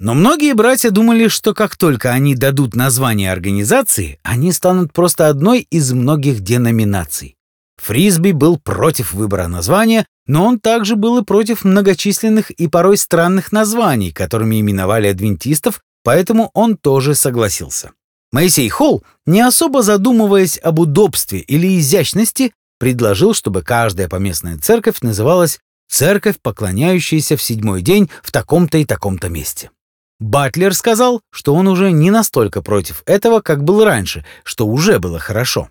Но 0.00 0.14
многие 0.14 0.54
братья 0.54 0.90
думали, 0.90 1.28
что 1.28 1.52
как 1.52 1.76
только 1.76 2.12
они 2.12 2.34
дадут 2.34 2.74
название 2.74 3.30
организации, 3.30 4.18
они 4.22 4.52
станут 4.52 4.94
просто 4.94 5.28
одной 5.28 5.60
из 5.70 5.92
многих 5.92 6.40
деноминаций. 6.40 7.35
Фрисби 7.82 8.32
был 8.32 8.58
против 8.58 9.12
выбора 9.12 9.48
названия, 9.48 10.06
но 10.26 10.46
он 10.46 10.58
также 10.58 10.96
был 10.96 11.18
и 11.18 11.24
против 11.24 11.64
многочисленных 11.64 12.50
и 12.50 12.68
порой 12.68 12.96
странных 12.96 13.52
названий, 13.52 14.12
которыми 14.12 14.60
именовали 14.60 15.08
адвентистов, 15.08 15.80
поэтому 16.02 16.50
он 16.54 16.76
тоже 16.76 17.14
согласился. 17.14 17.92
Моисей 18.32 18.68
Холл, 18.68 19.04
не 19.24 19.40
особо 19.40 19.82
задумываясь 19.82 20.58
об 20.62 20.80
удобстве 20.80 21.38
или 21.40 21.78
изящности, 21.78 22.52
предложил, 22.78 23.34
чтобы 23.34 23.62
каждая 23.62 24.08
поместная 24.08 24.58
церковь 24.58 25.00
называлась 25.00 25.60
«Церковь, 25.88 26.36
поклоняющаяся 26.42 27.36
в 27.36 27.42
седьмой 27.42 27.82
день 27.82 28.10
в 28.22 28.32
таком-то 28.32 28.78
и 28.78 28.84
таком-то 28.84 29.28
месте». 29.28 29.70
Батлер 30.18 30.74
сказал, 30.74 31.20
что 31.30 31.54
он 31.54 31.68
уже 31.68 31.92
не 31.92 32.10
настолько 32.10 32.62
против 32.62 33.02
этого, 33.06 33.40
как 33.40 33.62
был 33.62 33.84
раньше, 33.84 34.24
что 34.44 34.66
уже 34.66 34.98
было 34.98 35.18
хорошо. 35.18 35.68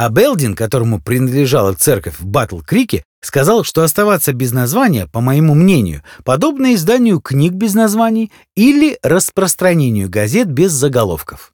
А 0.00 0.10
Белдин, 0.10 0.54
которому 0.54 1.00
принадлежала 1.00 1.74
церковь 1.74 2.20
в 2.20 2.24
Батл-Крике, 2.24 3.02
сказал, 3.20 3.64
что 3.64 3.82
оставаться 3.82 4.32
без 4.32 4.52
названия, 4.52 5.08
по 5.08 5.20
моему 5.20 5.56
мнению, 5.56 6.04
подобно 6.22 6.76
изданию 6.76 7.18
книг 7.20 7.54
без 7.54 7.74
названий 7.74 8.30
или 8.54 8.96
распространению 9.02 10.08
газет 10.08 10.46
без 10.46 10.70
заголовков. 10.70 11.52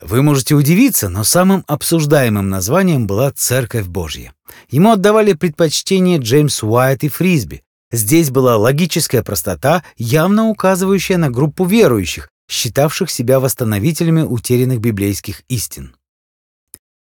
Вы 0.00 0.22
можете 0.22 0.54
удивиться, 0.54 1.08
но 1.08 1.24
самым 1.24 1.64
обсуждаемым 1.66 2.48
названием 2.48 3.08
была 3.08 3.32
«Церковь 3.32 3.86
Божья». 3.86 4.32
Ему 4.70 4.92
отдавали 4.92 5.32
предпочтение 5.32 6.18
Джеймс 6.18 6.62
Уайт 6.62 7.02
и 7.02 7.08
Фрисби. 7.08 7.64
Здесь 7.90 8.30
была 8.30 8.58
логическая 8.58 9.24
простота, 9.24 9.82
явно 9.96 10.50
указывающая 10.50 11.16
на 11.16 11.30
группу 11.30 11.64
верующих, 11.64 12.28
считавших 12.48 13.10
себя 13.10 13.40
восстановителями 13.40 14.22
утерянных 14.22 14.78
библейских 14.78 15.42
истин. 15.48 15.96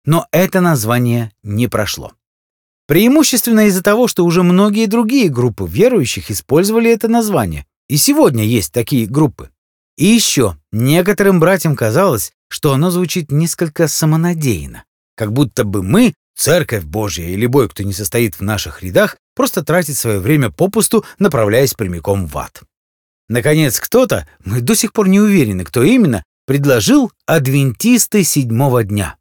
Но 0.05 0.27
это 0.31 0.61
название 0.61 1.31
не 1.43 1.67
прошло. 1.67 2.13
Преимущественно 2.87 3.67
из-за 3.67 3.83
того, 3.83 4.07
что 4.07 4.25
уже 4.25 4.43
многие 4.43 4.85
другие 4.87 5.29
группы 5.29 5.65
верующих 5.67 6.29
использовали 6.31 6.91
это 6.91 7.07
название. 7.07 7.65
И 7.87 7.97
сегодня 7.97 8.43
есть 8.43 8.73
такие 8.73 9.05
группы. 9.05 9.49
И 9.97 10.05
еще, 10.05 10.57
некоторым 10.71 11.39
братьям 11.39 11.75
казалось, 11.75 12.33
что 12.49 12.73
оно 12.73 12.91
звучит 12.91 13.31
несколько 13.31 13.87
самонадеянно, 13.87 14.83
как 15.15 15.31
будто 15.31 15.63
бы 15.63 15.83
мы, 15.83 16.13
Церковь 16.35 16.83
Божья 16.83 17.25
или 17.25 17.41
любой, 17.41 17.69
кто 17.69 17.83
не 17.83 17.93
состоит 17.93 18.35
в 18.35 18.41
наших 18.41 18.81
рядах, 18.83 19.17
просто 19.35 19.63
тратить 19.63 19.97
свое 19.97 20.19
время 20.19 20.49
попусту, 20.49 21.05
направляясь 21.19 21.73
прямиком 21.73 22.25
в 22.25 22.37
ад. 22.37 22.63
Наконец, 23.29 23.79
кто-то, 23.79 24.27
мы 24.43 24.61
до 24.61 24.75
сих 24.75 24.91
пор 24.91 25.07
не 25.07 25.19
уверены, 25.19 25.63
кто 25.63 25.83
именно, 25.83 26.23
предложил 26.45 27.11
«Адвентисты 27.25 28.23
седьмого 28.23 28.83
дня». 28.83 29.15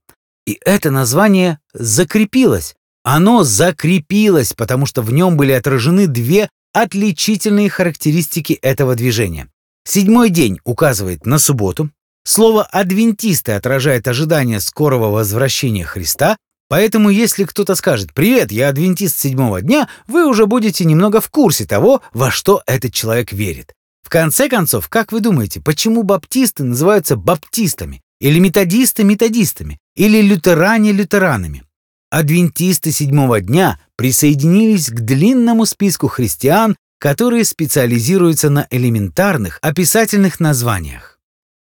И 0.51 0.59
это 0.65 0.91
название 0.91 1.61
закрепилось. 1.75 2.75
Оно 3.05 3.45
закрепилось, 3.45 4.53
потому 4.53 4.85
что 4.85 5.01
в 5.01 5.13
нем 5.13 5.37
были 5.37 5.53
отражены 5.53 6.09
две 6.09 6.49
отличительные 6.73 7.71
характеристики 7.71 8.55
этого 8.55 8.97
движения. 8.97 9.47
Седьмой 9.87 10.29
день 10.29 10.59
указывает 10.65 11.25
на 11.25 11.39
субботу. 11.39 11.91
Слово 12.25 12.65
«адвентисты» 12.65 13.53
отражает 13.53 14.09
ожидание 14.09 14.59
скорого 14.59 15.05
возвращения 15.05 15.85
Христа, 15.85 16.37
поэтому 16.69 17.11
если 17.11 17.45
кто-то 17.45 17.77
скажет 17.77 18.13
«Привет, 18.13 18.51
я 18.51 18.71
адвентист 18.71 19.21
седьмого 19.21 19.61
дня», 19.61 19.89
вы 20.09 20.27
уже 20.27 20.47
будете 20.47 20.85
немного 20.85 21.21
в 21.21 21.31
курсе 21.31 21.65
того, 21.65 22.03
во 22.13 22.33
что 22.33 22.61
этот 22.67 22.93
человек 22.93 23.31
верит. 23.31 23.73
В 24.03 24.09
конце 24.09 24.49
концов, 24.49 24.89
как 24.89 25.13
вы 25.13 25.21
думаете, 25.21 25.61
почему 25.61 26.03
баптисты 26.03 26.65
называются 26.65 27.15
баптистами? 27.15 28.03
Или 28.21 28.39
методисты 28.39 29.03
методистами? 29.03 29.79
Или 29.97 30.21
лютеране 30.21 30.93
лютеранами? 30.93 31.65
Адвентисты 32.11 32.93
седьмого 32.93 33.41
дня 33.41 33.81
присоединились 33.97 34.91
к 34.91 35.01
длинному 35.01 35.65
списку 35.65 36.09
христиан, 36.09 36.77
которые 36.99 37.45
специализируются 37.45 38.51
на 38.51 38.67
элементарных 38.71 39.59
описательных 39.63 40.39
названиях. 40.39 41.19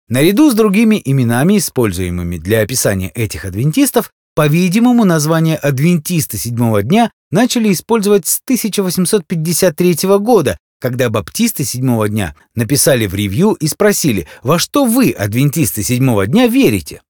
Наряду 0.10 0.52
с 0.52 0.54
другими 0.54 1.02
именами, 1.04 1.60
используемыми 1.60 2.38
для 2.38 2.62
описания 2.62 3.10
этих 3.10 3.46
адвентистов, 3.46 4.12
по-видимому, 4.36 5.06
название 5.06 5.56
адвентисты 5.56 6.38
седьмого 6.38 6.82
дня 6.82 7.12
начали 7.32 7.72
использовать 7.72 8.28
с 8.28 8.42
1853 8.44 9.98
года, 10.20 10.58
когда 10.80 11.10
баптисты 11.10 11.64
седьмого 11.64 12.10
дня 12.10 12.36
написали 12.56 13.06
в 13.06 13.14
ревью 13.14 13.54
и 13.54 13.68
спросили, 13.68 14.28
во 14.44 14.58
что 14.58 14.86
вы, 14.86 15.12
адвентисты 15.12 15.84
седьмого 15.84 16.26
дня, 16.26 16.48
верите? 16.48 17.02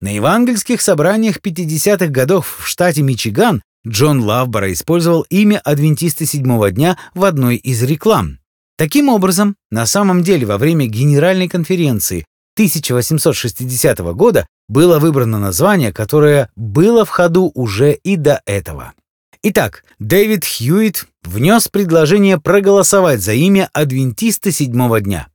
На 0.00 0.14
евангельских 0.14 0.80
собраниях 0.80 1.38
50-х 1.38 2.06
годов 2.06 2.58
в 2.60 2.66
штате 2.66 3.02
Мичиган 3.02 3.62
Джон 3.86 4.20
Лавбора 4.20 4.72
использовал 4.72 5.22
имя 5.30 5.58
адвентисты 5.58 6.26
седьмого 6.26 6.70
дня 6.70 6.98
в 7.14 7.24
одной 7.24 7.56
из 7.56 7.82
реклам. 7.82 8.38
Таким 8.76 9.08
образом, 9.10 9.56
на 9.70 9.84
самом 9.86 10.22
деле 10.22 10.46
во 10.46 10.56
время 10.56 10.86
Генеральной 10.86 11.48
конференции 11.48 12.24
1860 12.54 13.98
года 14.14 14.46
было 14.68 14.98
выбрано 14.98 15.38
название, 15.38 15.92
которое 15.92 16.50
было 16.56 17.04
в 17.04 17.10
ходу 17.10 17.50
уже 17.54 17.92
и 17.92 18.16
до 18.16 18.40
этого. 18.46 18.94
Итак, 19.42 19.84
Дэвид 19.98 20.44
Хьюитт 20.44 21.06
внес 21.22 21.68
предложение 21.68 22.40
проголосовать 22.40 23.20
за 23.20 23.32
имя 23.32 23.68
адвентиста 23.72 24.52
седьмого 24.52 25.00
дня. 25.00 25.28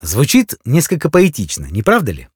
Звучит 0.00 0.56
несколько 0.64 1.10
поэтично, 1.10 1.66
не 1.66 1.82
правда 1.82 2.12
ли? 2.12 2.28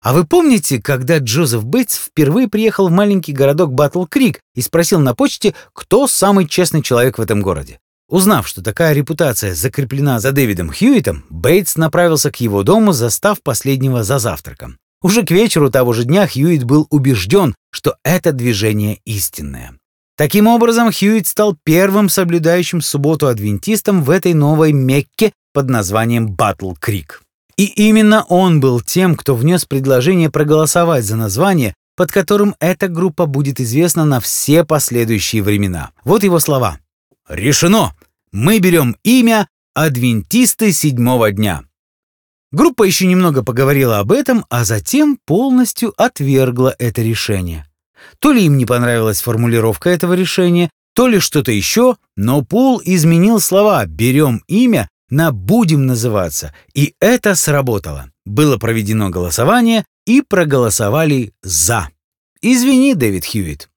А 0.00 0.12
вы 0.12 0.24
помните, 0.26 0.82
когда 0.82 1.18
Джозеф 1.18 1.64
Бейтс 1.64 1.96
впервые 1.96 2.46
приехал 2.46 2.88
в 2.88 2.92
маленький 2.92 3.32
городок 3.32 3.72
Батл-Крик 3.72 4.40
и 4.54 4.60
спросил 4.60 5.00
на 5.00 5.14
почте, 5.14 5.54
кто 5.72 6.06
самый 6.06 6.46
честный 6.46 6.82
человек 6.82 7.18
в 7.18 7.22
этом 7.22 7.40
городе? 7.40 7.80
Узнав, 8.08 8.46
что 8.46 8.62
такая 8.62 8.92
репутация 8.92 9.54
закреплена 9.54 10.20
за 10.20 10.32
Дэвидом 10.32 10.70
Хьюитом, 10.70 11.24
Бейтс 11.30 11.76
направился 11.76 12.30
к 12.30 12.36
его 12.36 12.62
дому, 12.62 12.92
застав 12.92 13.42
последнего 13.42 14.04
за 14.04 14.18
завтраком. 14.18 14.78
Уже 15.00 15.22
к 15.22 15.30
вечеру 15.30 15.70
того 15.70 15.94
же 15.94 16.04
дня 16.04 16.26
Хьюит 16.26 16.64
был 16.64 16.86
убежден, 16.90 17.54
что 17.70 17.96
это 18.04 18.32
движение 18.32 19.00
истинное. 19.06 19.78
Таким 20.16 20.46
образом, 20.46 20.92
Хьюит 20.92 21.26
стал 21.26 21.56
первым 21.64 22.08
соблюдающим 22.08 22.80
субботу 22.80 23.26
адвентистом 23.26 24.02
в 24.02 24.10
этой 24.10 24.32
новой 24.32 24.72
Мекке 24.72 25.32
под 25.52 25.68
названием 25.68 26.28
Батл-Крик. 26.34 27.22
И 27.56 27.64
именно 27.64 28.24
он 28.28 28.60
был 28.60 28.80
тем, 28.80 29.16
кто 29.16 29.34
внес 29.34 29.64
предложение 29.64 30.30
проголосовать 30.30 31.04
за 31.04 31.16
название, 31.16 31.74
под 31.96 32.10
которым 32.10 32.54
эта 32.60 32.88
группа 32.88 33.26
будет 33.26 33.60
известна 33.60 34.04
на 34.04 34.20
все 34.20 34.64
последующие 34.64 35.42
времена. 35.42 35.90
Вот 36.04 36.24
его 36.24 36.38
слова. 36.40 36.78
«Решено! 37.28 37.94
Мы 38.32 38.58
берем 38.58 38.96
имя 39.04 39.48
«Адвентисты 39.74 40.72
седьмого 40.72 41.30
дня». 41.30 41.62
Группа 42.52 42.84
еще 42.84 43.06
немного 43.06 43.42
поговорила 43.42 43.98
об 43.98 44.12
этом, 44.12 44.44
а 44.48 44.64
затем 44.64 45.18
полностью 45.24 45.92
отвергла 45.96 46.74
это 46.78 47.02
решение. 47.02 47.66
То 48.18 48.32
ли 48.32 48.44
им 48.44 48.56
не 48.56 48.66
понравилась 48.66 49.20
формулировка 49.20 49.90
этого 49.90 50.14
решения, 50.14 50.70
то 50.94 51.08
ли 51.08 51.18
что-то 51.18 51.50
еще, 51.50 51.96
но 52.16 52.42
Пул 52.42 52.80
изменил 52.84 53.40
слова 53.40 53.84
«берем 53.86 54.42
имя» 54.46 54.88
на 55.10 55.32
«будем 55.32 55.86
называться», 55.86 56.54
и 56.72 56.94
это 57.00 57.34
сработало. 57.34 58.10
Было 58.24 58.56
проведено 58.56 59.10
голосование, 59.10 59.84
и 60.06 60.22
проголосовали 60.22 61.32
«за». 61.42 61.88
Извини, 62.42 62.94
Дэвид 62.94 63.24
Хьюитт. 63.24 63.70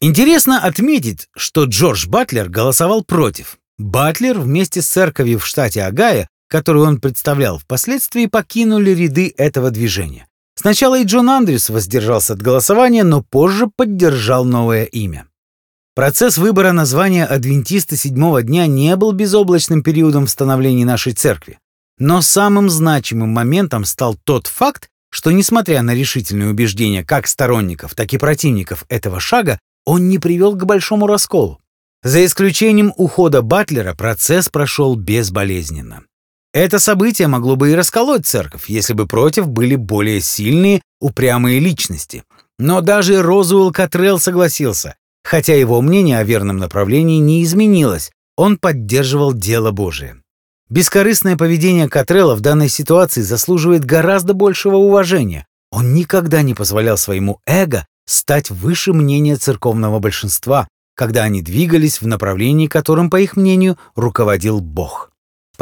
Интересно 0.00 0.58
отметить, 0.60 1.28
что 1.36 1.64
Джордж 1.64 2.06
Батлер 2.06 2.48
голосовал 2.48 3.04
против. 3.04 3.58
Батлер 3.78 4.38
вместе 4.38 4.80
с 4.80 4.88
церковью 4.88 5.38
в 5.38 5.46
штате 5.46 5.82
Огайо, 5.82 6.28
которую 6.48 6.86
он 6.86 7.00
представлял, 7.00 7.58
впоследствии 7.58 8.26
покинули 8.26 8.90
ряды 8.90 9.32
этого 9.36 9.70
движения. 9.70 10.26
Сначала 10.54 11.00
и 11.00 11.04
Джон 11.04 11.30
Андрюс 11.30 11.70
воздержался 11.70 12.34
от 12.34 12.42
голосования, 12.42 13.04
но 13.04 13.22
позже 13.22 13.68
поддержал 13.74 14.44
новое 14.44 14.84
имя. 14.84 15.26
Процесс 15.94 16.38
выбора 16.38 16.72
названия 16.72 17.26
адвентиста 17.26 17.96
седьмого 17.96 18.42
дня 18.42 18.66
не 18.66 18.96
был 18.96 19.12
безоблачным 19.12 19.82
периодом 19.82 20.26
в 20.26 20.30
становлении 20.30 20.84
нашей 20.84 21.12
церкви. 21.12 21.58
Но 21.98 22.22
самым 22.22 22.70
значимым 22.70 23.30
моментом 23.30 23.84
стал 23.84 24.16
тот 24.24 24.46
факт, 24.46 24.88
что, 25.10 25.30
несмотря 25.30 25.82
на 25.82 25.94
решительные 25.94 26.48
убеждения 26.48 27.04
как 27.04 27.26
сторонников, 27.26 27.94
так 27.94 28.12
и 28.14 28.18
противников 28.18 28.86
этого 28.88 29.20
шага, 29.20 29.58
он 29.84 30.08
не 30.08 30.18
привел 30.18 30.54
к 30.54 30.64
большому 30.64 31.06
расколу. 31.06 31.60
За 32.02 32.24
исключением 32.24 32.92
ухода 32.96 33.42
Батлера 33.42 33.94
процесс 33.94 34.48
прошел 34.48 34.96
безболезненно. 34.96 36.02
Это 36.52 36.78
событие 36.78 37.28
могло 37.28 37.56
бы 37.56 37.70
и 37.70 37.74
расколоть 37.74 38.26
церковь, 38.26 38.68
если 38.68 38.92
бы 38.92 39.06
против 39.06 39.48
были 39.48 39.76
более 39.76 40.20
сильные, 40.20 40.82
упрямые 41.00 41.60
личности. 41.60 42.24
Но 42.58 42.80
даже 42.80 43.22
Розуэлл 43.22 43.72
Катрелл 43.72 44.18
согласился, 44.18 44.96
Хотя 45.24 45.54
его 45.54 45.80
мнение 45.80 46.18
о 46.18 46.24
верном 46.24 46.58
направлении 46.58 47.18
не 47.18 47.44
изменилось, 47.44 48.10
он 48.36 48.58
поддерживал 48.58 49.32
дело 49.32 49.70
Божие. 49.70 50.16
Бескорыстное 50.68 51.36
поведение 51.36 51.88
Катрелла 51.88 52.34
в 52.34 52.40
данной 52.40 52.68
ситуации 52.68 53.20
заслуживает 53.20 53.84
гораздо 53.84 54.32
большего 54.34 54.76
уважения. 54.76 55.46
Он 55.70 55.94
никогда 55.94 56.42
не 56.42 56.54
позволял 56.54 56.96
своему 56.96 57.40
эго 57.46 57.86
стать 58.06 58.50
выше 58.50 58.92
мнения 58.92 59.36
церковного 59.36 59.98
большинства, 60.00 60.66
когда 60.94 61.22
они 61.22 61.42
двигались 61.42 62.00
в 62.00 62.06
направлении, 62.06 62.66
которым, 62.66 63.10
по 63.10 63.20
их 63.20 63.36
мнению, 63.36 63.78
руководил 63.94 64.60
Бог. 64.60 65.11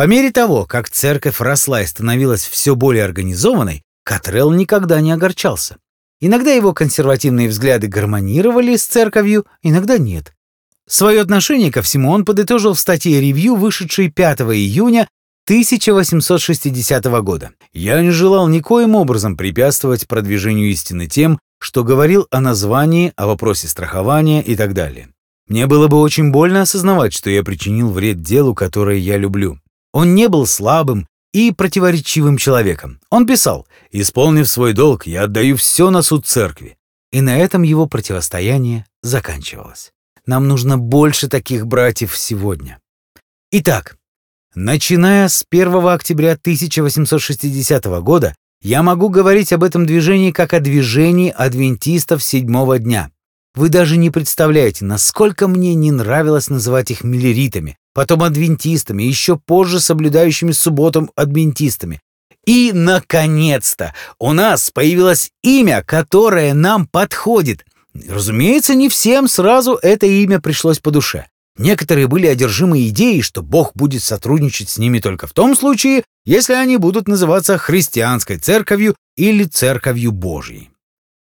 По 0.00 0.06
мере 0.06 0.30
того, 0.30 0.64
как 0.64 0.88
церковь 0.88 1.42
росла 1.42 1.82
и 1.82 1.86
становилась 1.86 2.46
все 2.46 2.74
более 2.74 3.04
организованной, 3.04 3.82
Катрелл 4.02 4.50
никогда 4.50 4.98
не 5.02 5.12
огорчался. 5.12 5.76
Иногда 6.20 6.52
его 6.52 6.72
консервативные 6.72 7.50
взгляды 7.50 7.86
гармонировали 7.86 8.76
с 8.76 8.84
церковью, 8.86 9.44
иногда 9.60 9.98
нет. 9.98 10.32
Свое 10.88 11.20
отношение 11.20 11.70
ко 11.70 11.82
всему 11.82 12.12
он 12.12 12.24
подытожил 12.24 12.72
в 12.72 12.80
статье 12.80 13.20
«Ревью», 13.20 13.56
вышедшей 13.56 14.10
5 14.10 14.40
июня 14.40 15.06
1860 15.44 17.04
года. 17.22 17.50
«Я 17.74 18.00
не 18.00 18.10
желал 18.10 18.48
никоим 18.48 18.94
образом 18.94 19.36
препятствовать 19.36 20.08
продвижению 20.08 20.70
истины 20.70 21.08
тем, 21.08 21.38
что 21.58 21.84
говорил 21.84 22.26
о 22.30 22.40
названии, 22.40 23.12
о 23.16 23.26
вопросе 23.26 23.68
страхования 23.68 24.42
и 24.42 24.56
так 24.56 24.72
далее. 24.72 25.10
Мне 25.46 25.66
было 25.66 25.88
бы 25.88 26.00
очень 26.00 26.30
больно 26.30 26.62
осознавать, 26.62 27.12
что 27.12 27.28
я 27.28 27.44
причинил 27.44 27.90
вред 27.90 28.22
делу, 28.22 28.54
которое 28.54 28.96
я 28.96 29.18
люблю. 29.18 29.58
Он 29.92 30.14
не 30.14 30.28
был 30.28 30.46
слабым 30.46 31.06
и 31.32 31.52
противоречивым 31.52 32.36
человеком. 32.36 33.00
Он 33.10 33.26
писал, 33.26 33.66
«Исполнив 33.90 34.48
свой 34.48 34.72
долг, 34.72 35.06
я 35.06 35.24
отдаю 35.24 35.56
все 35.56 35.90
на 35.90 36.02
суд 36.02 36.26
церкви». 36.26 36.76
И 37.12 37.20
на 37.20 37.38
этом 37.38 37.62
его 37.62 37.86
противостояние 37.86 38.86
заканчивалось. 39.02 39.92
Нам 40.26 40.46
нужно 40.46 40.78
больше 40.78 41.28
таких 41.28 41.66
братьев 41.66 42.16
сегодня. 42.16 42.78
Итак, 43.50 43.96
начиная 44.54 45.28
с 45.28 45.44
1 45.50 45.86
октября 45.88 46.32
1860 46.32 47.84
года, 48.02 48.34
я 48.62 48.82
могу 48.82 49.08
говорить 49.08 49.52
об 49.52 49.64
этом 49.64 49.86
движении 49.86 50.30
как 50.30 50.52
о 50.52 50.60
движении 50.60 51.30
адвентистов 51.30 52.22
седьмого 52.22 52.78
дня. 52.78 53.10
Вы 53.54 53.70
даже 53.70 53.96
не 53.96 54.10
представляете, 54.10 54.84
насколько 54.84 55.48
мне 55.48 55.74
не 55.74 55.90
нравилось 55.90 56.48
называть 56.48 56.92
их 56.92 57.02
миллеритами, 57.02 57.76
потом 57.92 58.22
адвентистами, 58.22 59.02
еще 59.02 59.36
позже 59.36 59.80
соблюдающими 59.80 60.52
субботом 60.52 61.10
адвентистами. 61.16 62.00
И, 62.46 62.72
наконец-то, 62.72 63.94
у 64.18 64.32
нас 64.32 64.70
появилось 64.70 65.30
имя, 65.42 65.82
которое 65.84 66.54
нам 66.54 66.86
подходит. 66.86 67.64
Разумеется, 68.08 68.74
не 68.74 68.88
всем 68.88 69.28
сразу 69.28 69.74
это 69.74 70.06
имя 70.06 70.40
пришлось 70.40 70.78
по 70.78 70.90
душе. 70.90 71.26
Некоторые 71.58 72.06
были 72.06 72.26
одержимы 72.26 72.88
идеей, 72.88 73.22
что 73.22 73.42
Бог 73.42 73.72
будет 73.74 74.02
сотрудничать 74.02 74.70
с 74.70 74.78
ними 74.78 74.98
только 75.00 75.26
в 75.26 75.32
том 75.32 75.54
случае, 75.54 76.04
если 76.24 76.54
они 76.54 76.76
будут 76.78 77.08
называться 77.08 77.58
христианской 77.58 78.38
церковью 78.38 78.96
или 79.16 79.44
церковью 79.44 80.12
Божьей. 80.12 80.70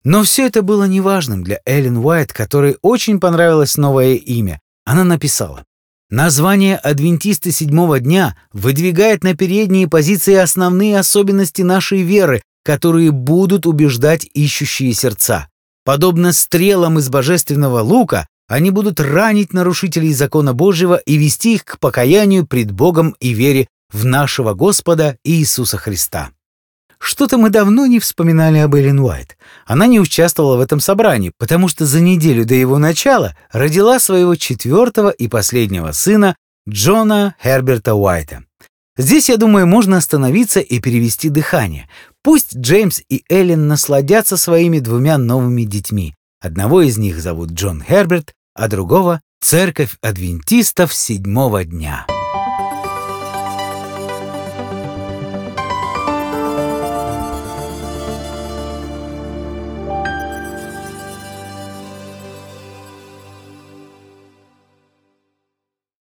Но 0.04 0.22
все 0.22 0.46
это 0.46 0.62
было 0.62 0.84
неважным 0.84 1.42
для 1.42 1.60
Эллен 1.64 1.96
Уайт, 1.98 2.32
которой 2.32 2.76
очень 2.82 3.18
понравилось 3.20 3.76
новое 3.76 4.14
имя. 4.14 4.60
Она 4.84 5.04
написала 5.04 5.64
Название 6.12 6.76
адвентисты 6.76 7.52
седьмого 7.52 7.98
дня 7.98 8.36
выдвигает 8.52 9.24
на 9.24 9.34
передние 9.34 9.88
позиции 9.88 10.34
основные 10.34 10.98
особенности 10.98 11.62
нашей 11.62 12.02
веры, 12.02 12.42
которые 12.66 13.12
будут 13.12 13.64
убеждать 13.64 14.26
ищущие 14.34 14.92
сердца. 14.92 15.48
Подобно 15.86 16.34
стрелам 16.34 16.98
из 16.98 17.08
божественного 17.08 17.80
лука, 17.80 18.26
они 18.46 18.70
будут 18.70 19.00
ранить 19.00 19.54
нарушителей 19.54 20.12
закона 20.12 20.52
Божьего 20.52 20.96
и 20.96 21.16
вести 21.16 21.54
их 21.54 21.64
к 21.64 21.78
покаянию 21.78 22.46
пред 22.46 22.72
Богом 22.72 23.16
и 23.18 23.32
вере 23.32 23.68
в 23.90 24.04
нашего 24.04 24.52
Господа 24.52 25.16
Иисуса 25.24 25.78
Христа. 25.78 26.32
Что-то 27.02 27.36
мы 27.36 27.50
давно 27.50 27.86
не 27.86 27.98
вспоминали 27.98 28.58
об 28.58 28.76
Эллен 28.76 29.00
Уайт. 29.00 29.36
Она 29.66 29.88
не 29.88 29.98
участвовала 29.98 30.56
в 30.56 30.60
этом 30.60 30.78
собрании, 30.78 31.32
потому 31.36 31.66
что 31.66 31.84
за 31.84 32.00
неделю 32.00 32.44
до 32.44 32.54
его 32.54 32.78
начала 32.78 33.36
родила 33.50 33.98
своего 33.98 34.36
четвертого 34.36 35.10
и 35.10 35.26
последнего 35.26 35.90
сына 35.90 36.36
Джона 36.68 37.34
Херберта 37.42 37.96
Уайта. 37.96 38.44
Здесь, 38.96 39.28
я 39.28 39.36
думаю, 39.36 39.66
можно 39.66 39.96
остановиться 39.96 40.60
и 40.60 40.78
перевести 40.78 41.28
дыхание. 41.28 41.88
Пусть 42.22 42.56
Джеймс 42.56 43.00
и 43.08 43.24
Эллен 43.28 43.66
насладятся 43.66 44.36
своими 44.36 44.78
двумя 44.78 45.18
новыми 45.18 45.64
детьми. 45.64 46.14
Одного 46.40 46.82
из 46.82 46.98
них 46.98 47.20
зовут 47.20 47.50
Джон 47.50 47.82
Херберт, 47.82 48.32
а 48.54 48.68
другого— 48.68 49.20
Церковь 49.42 49.96
адвентистов 50.02 50.94
седьмого 50.94 51.64
дня. 51.64 52.06